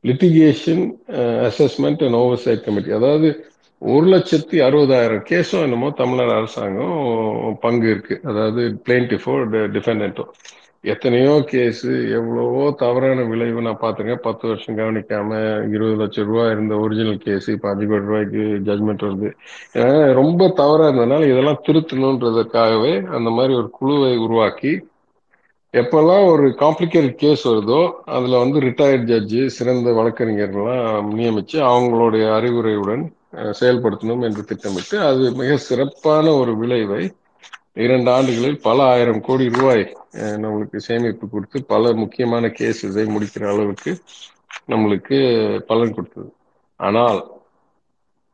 [0.05, 0.85] Litigation
[1.49, 3.29] assessment and oversight committee அதாவது
[3.83, 6.99] ஒரு லட்சத்தி அறுபதாயிரம் கேஸும் என்னமோ தமிழ்நாடு அரசாங்கம்
[7.61, 8.21] பங்கு இருக்கு.
[8.25, 9.35] அதாவது பிளேன்டிஃபோ
[9.75, 10.25] டிஃபெண்டோ
[10.85, 14.23] எத்தனையோ கேஸு எவ்வளவோ தவறான விளைவு நான் பார்த்துருக்கேன்.
[14.23, 15.29] பத்து வருஷம் கவனிக்காம
[15.75, 19.29] இருபது லட்சம் ரூபா இருந்த ஒரிஜினல் கேஸ் இப்போ அஞ்சு கோடி ரூபாய்க்கு ஜட்மெண்ட் வருது.
[20.21, 24.73] ரொம்ப தவறா இருந்ததுனால இதெல்லாம் திருத்தணுன்றதுக்காகவே அந்த மாதிரி ஒரு குழுவை உருவாக்கி
[25.75, 27.81] எப்பெல்லாம் ஒரு காம்ப்ளிகேட்டட் கேஸ் வருதோ
[28.17, 33.05] அதுல வந்து ரிட்டையர்ட் ஜட்ஜு சிறந்த வழக்கறிஞர்கள்லாம் நியமிச்சு அவங்களுடைய அறிவுரையுடன்
[33.55, 37.03] செயல்படுத்தணும் என்று திட்டமிட்டு அது மிக சிறப்பான ஒரு விளைவை
[37.79, 39.85] இரண்டு ஆண்டுகளில் பல ஆயிரம் கோடி ரூபாய்
[40.43, 43.93] நம்மளுக்கு சேமிப்பு கொடுத்து பல முக்கியமான கேஸஸை முடிக்கிற அளவுக்கு
[44.69, 45.17] நம்மளுக்கு
[45.71, 46.31] பலன் கொடுத்தது.
[46.81, 47.21] ஆனால்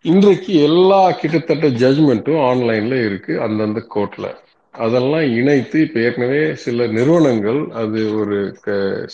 [0.04, 4.26] இன்றைக்கு எல்லா கிட்டத்தட்ட ஜட்மெண்ட்டும் ஆன்லைன்ல இருக்கு அந்தந்த கோர்ட்ல
[4.74, 8.38] அதெல்லாம் இணைத்து இப்போ ஏற்கனவே சில நிறுவனங்கள் அது ஒரு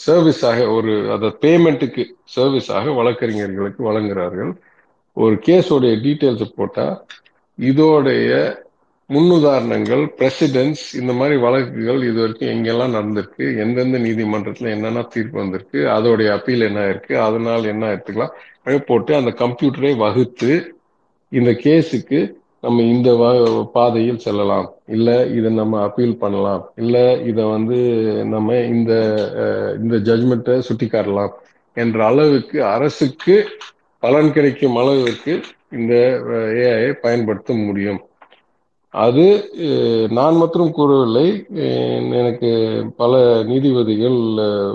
[0.04, 2.04] சர்வீஸாக ஒரு அதை பேமெண்ட்டுக்கு
[2.36, 4.52] சர்வீஸாக வழக்கறிஞர்களுக்கு வழங்குகிறார்கள்
[5.16, 6.94] ஒரு கேஸோடைய டீட்டெயில்ஸ் போட்டால்
[7.58, 8.30] இதோடைய
[9.10, 16.28] முன்னுதாரணங்கள் பிரசிடென்ட்ஸ் இந்த மாதிரி வழக்குகள் இது வரைக்கும் எங்கெல்லாம் நடந்திருக்கு எந்தெந்த நீதிமன்றத்தில் என்னென்ன தீர்ப்பு வந்திருக்கு அதோடைய
[16.36, 20.52] அப்பீல் என்ன இருக்கு அதனால் என்ன எடுத்துக்கலாம் போட்டு அந்த கம்ப்யூட்டரை வகுத்து
[21.32, 22.20] இந்த கேஸுக்கு
[22.60, 23.10] நம்ம இந்த
[23.72, 24.68] பாதையில் செல்லலாம்.
[24.86, 26.62] இல்லை இதை நம்ம அப்பீல் பண்ணலாம்.
[26.76, 27.78] இல்லை இதை வந்து
[28.24, 28.92] நம்ம இந்த
[29.82, 31.34] இந்த ஜட்மெண்ட்டை சுட்டி காட்டலாம்
[31.76, 33.36] என்ற அளவுக்கு அரசுக்கு
[34.04, 35.34] பலன் கிடைக்கும் அளவிற்கு
[35.76, 35.92] இந்த
[36.64, 38.00] ஏஐ பயன்படுத்த முடியும்.
[38.94, 39.24] அது
[40.10, 41.24] நான் மற்றும் கூறவில்லை.
[42.20, 42.50] எனக்கு
[42.96, 43.12] பல
[43.50, 44.18] நீதிபதிகள்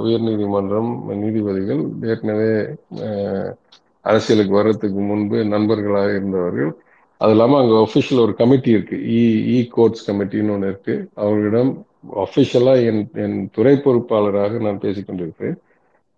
[0.04, 0.90] உயர் நீதிமன்றம்
[1.22, 2.52] நீதிபதிகள் ஏற்கனவே
[4.06, 6.72] அரசியலுக்கு வர்றதுக்கு முன்பு நண்பர்களாக இருந்தவர்கள்.
[7.22, 8.98] அது இல்லாமல் அங்கே ஒஃபிஷியல் ஒரு கமிட்டி இருக்கு.
[9.14, 9.22] இ
[9.54, 10.94] இ கோர்ட்ஸ் கமிட்டின்னு ஒன்று இருக்கு.
[11.16, 11.72] அவர்களிடம்
[12.24, 15.58] அஃபிஷியலாக என் என் துறை பொறுப்பாளராக நான் பேசிக்கொண்டிருக்கிறேன்.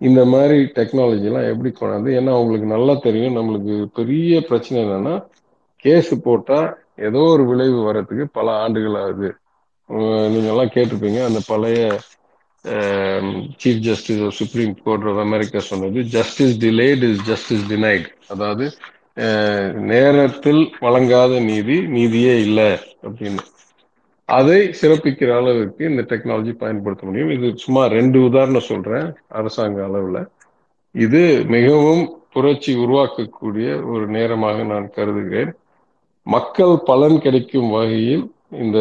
[0.02, 5.16] இந்த மாதிரி டெக்னாலஜிலாம் எப்படி கொண்டாந்து ஏன்னா அவங்களுக்கு நல்லா தெரியும் நம்மளுக்கு பெரிய பிரச்சனை என்னன்னா
[5.86, 6.70] கேஸ் போட்டால்
[7.08, 9.30] ஏதோ ஒரு விளைவு வர்றதுக்கு பல ஆண்டுகள் ஆகுது.
[10.34, 11.80] நீங்கள்லாம் கேட்டிருப்பீங்க அந்த பழைய
[13.62, 18.66] chief justice of supreme court of America சொன்னது justice delayed is justice denied அதாவது
[19.92, 22.70] நேரத்தில் வழங்காத நீதி நீதியே இல்லை
[23.04, 23.44] அப்படின்னு.
[24.30, 27.32] அதை சிறப்பிக்கிற அளவுக்கு இந்த டெக்னாலஜி பயன்படுத்த முடியும்.
[27.38, 29.08] இது சும்மா ரெண்டு உதாரணம் சொல்றேன்
[29.40, 30.20] அரசாங்க அளவுல.
[30.96, 31.22] இது
[31.56, 32.04] மிகவும்
[32.34, 35.52] புரட்சி உருவாக்கக்கூடிய ஒரு நேரமாக நான் கருதுகிறேன்.
[36.28, 38.26] மக்கள் பலன் கிடைக்கும் வகையில்
[38.64, 38.80] இந்த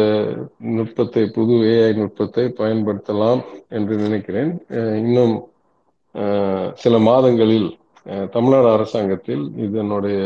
[0.77, 3.41] நுட்பத்தை புது ஏஐ நுட்பத்தை பயன்படுத்தலாம்
[3.77, 4.51] என்று நினைக்கிறேன்.
[5.03, 5.35] இன்னும்
[6.83, 7.69] சில மாதங்களில்
[8.35, 10.19] தமிழ்நாடு அரசாங்கத்தில் இதனுடைய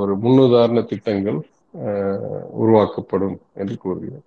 [0.00, 1.38] ஒரு முன்னுதாரண திட்டங்கள்
[2.62, 4.26] உருவாக்கப்படும் என்று கூறுகிறேன்.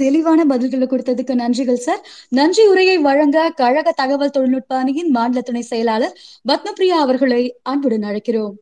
[0.00, 6.16] தெளிவான பதில்களை கொடுத்ததுக்கு நன்றிகள் சார் நன்றி உரையை வழங்க கழக தகவல் தொழில்நுட்ப அணியின் மாநில துணை செயலாளர்
[6.44, 8.56] பத்மபிரியா அவர்களை அன்புடன் அழைக்கிறோம்.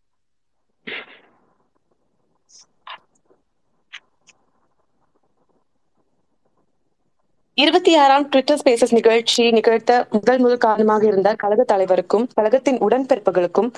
[7.59, 13.71] இருபத்தி ஆறாம் ட்விட்டர் ஸ்பேசஸ் நிகழ்ச்சி நிகழ்த்த முதல் முதல் காரணமாக இருந்த கழக தலைவருக்கும் கழகத்தின் உடன்பிறப்புகளுக்கும்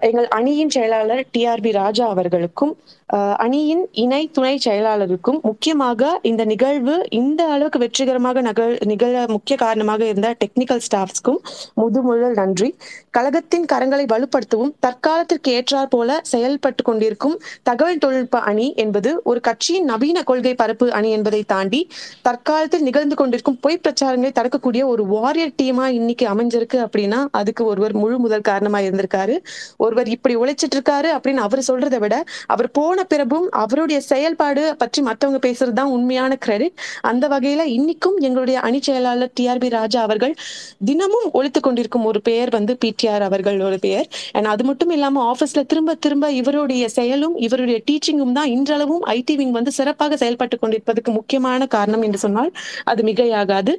[0.00, 2.72] எங்கள் அணியின் செயலாளர் டி ஆர் பி ராஜா அவர்களுக்கும்
[3.36, 10.30] அணியின் இணை துணை செயலாளருக்கும் முக்கியமாக இந்த நிகழ்வு இந்த அளவுக்கு வெற்றிகரமாக நகழ் நிகழ முக்கிய காரணமாக இருந்த
[10.38, 11.38] டெக்னிக்கல் ஸ்டாஃப்ஸ்க்கும்
[11.76, 12.68] முதுமுழல் நன்றி.
[13.10, 20.22] கழகத்தின் கரங்களை வலுப்படுத்தவும் தற்காலத்திற்கு ஏற்றாற் போல செயல்பட்டு கொண்டிருக்கும் தகவல் தொழில்நுட்ப அணி என்பது ஒரு கட்சியின் நவீன
[20.22, 21.80] கொள்கை பரப்பு அணி என்பதை தாண்டி
[22.22, 28.18] தற்காலத்தில் நிகழ்ந்து கொண்டிருக்கும் பொய் பிரச்சாரங்களை தடுக்கக்கூடிய ஒரு வாரியர் டீமா இன்னைக்கு அமைஞ்சிருக்கு அப்படின்னா அதுக்கு ஒருவர் முழு
[28.18, 29.34] முதல் காரணமா இருந்திருக்காரு.
[29.76, 32.16] ஒருவர் இப்படி உழைச்சிட்டு இருக்காரு அப்படின்னு அவர் சொல்றதை விட
[32.54, 36.76] அவர் போன பிறகும் அவருடைய செயல்பாடு பற்றி மற்றவங்க பேசுறது தான் உண்மையான கிரெடிட்
[37.10, 40.34] அந்த வகையில இன்னைக்கும் எங்களுடைய அணி செயலாளர் டிஆர்பி பி ராஜா அவர்கள்
[40.84, 44.06] தினமும் ஒழித்து கொண்டிருக்கும் ஒரு பெயர் வந்து பிடிஆர் அவர்களோட பெயர்.
[44.32, 49.54] அண்ட் அது மட்டும் இல்லாம ஆபீஸ்ல திரும்ப திரும்ப இவருடைய செயலும் இவருடைய டீச்சிங்கும் தான் இன்றளவும் ஐடி விங்
[49.58, 52.50] வந்து சிறப்பாக செயல்பட்டு கொண்டிருப்பதற்கு முக்கியமான காரணம் என்று சொன்னால்
[52.84, 53.72] அது மிகையாகாது.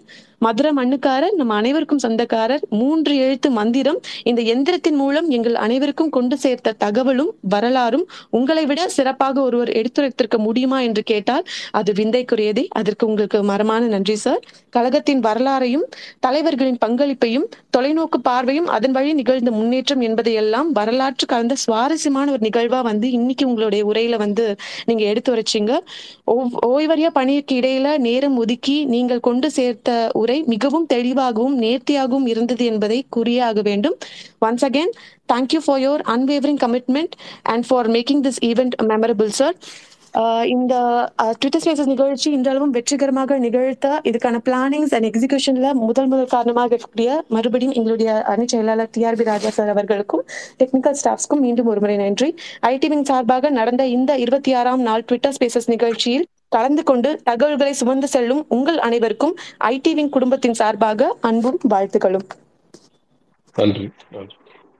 [0.45, 3.99] மதுரை மண்ணுக்காரர் நம் அனைவருக்கும் சொந்தக்காரர் மூன்று எழுத்து மந்திரம்.
[4.23, 8.05] இந்த எந்திரத்தின் மூலம் எங்கள் அனைவருக்கும் கொண்டு சேர்த்த தகவலும் வரலாறும்
[8.39, 11.45] உங்களை விட சிறப்பாக ஒருவர் எடுத்துரைத்திருக்க முடியுமா என்று கேட்டால்
[11.79, 12.63] அது விந்தைக்குரியதே.
[12.79, 14.41] அதற்கு உங்களுக்கு மரமான நன்றி சார்.
[14.69, 15.85] கழகத்தின் வரலாறையும்
[16.19, 23.07] தலைவர்களின் பங்களிப்பையும் தொலைநோக்கு பார்வையும் அதன் வழி நிகழ்ந்த முன்னேற்றம் என்பதையெல்லாம் வரலாற்று கலந்த சுவாரஸ்யமான ஒரு நிகழ்வா வந்து
[23.17, 24.45] இன்னைக்கு உங்களுடைய உரையில வந்து
[24.85, 25.73] நீங்க எடுத்து வச்சீங்க.
[26.71, 32.97] ஓய்வறியா பணிக்கு இடையில நேரம் ஒதுக்கி நீங்கள் கொண்டு சேர்த்த உரை உரை மிகவும் தெளிவாகவும் நேர்த்தியாகவும் இருந்தது என்பதை
[33.15, 33.95] கூறியாக வேண்டும்.
[34.45, 34.91] Once again
[35.31, 37.13] thank you for your unwavering commitment
[37.51, 39.55] and for making this event memorable sir
[40.53, 40.73] இந்த
[41.39, 47.75] ட்விட்டர் ஸ்பேசஸ் நிகழ்ச்சி இன்றளவும் வெற்றிகரமாக நிகழ்த்த இதுக்கான பிளானிங்ஸ் அண்ட் எக்ஸிகியூஷன்ல முதல் முதல் காரணமாக இருக்கக்கூடிய மறுபடியும்
[47.79, 50.23] எங்களுடைய அணி செயலாளர் டிஆர்பி ராஜா சார் அவர்களுக்கும்
[50.61, 52.29] டெக்னிக்கல் ஸ்டாஃப்ஸ்க்கும் மீண்டும் ஒருமுறை நன்றி.
[52.73, 58.45] ஐடிவின் சார்பாக நடந்த இந்த இருபத்தி ஆறாம் நாள் ட்விட்டர் ஸ்பேசஸ் நிகழ்ச்சியில் கலந்து கொண்டு தகவல்களை சுமந்து செல்லும்
[58.49, 62.25] உங்கள் அனைவருக்கும் ஐடிவிங் குடும்பத்தின் சார்பாக அன்பும் வாழ்த்துக்களும்.
[63.55, 64.35] நன்றி நன்றி.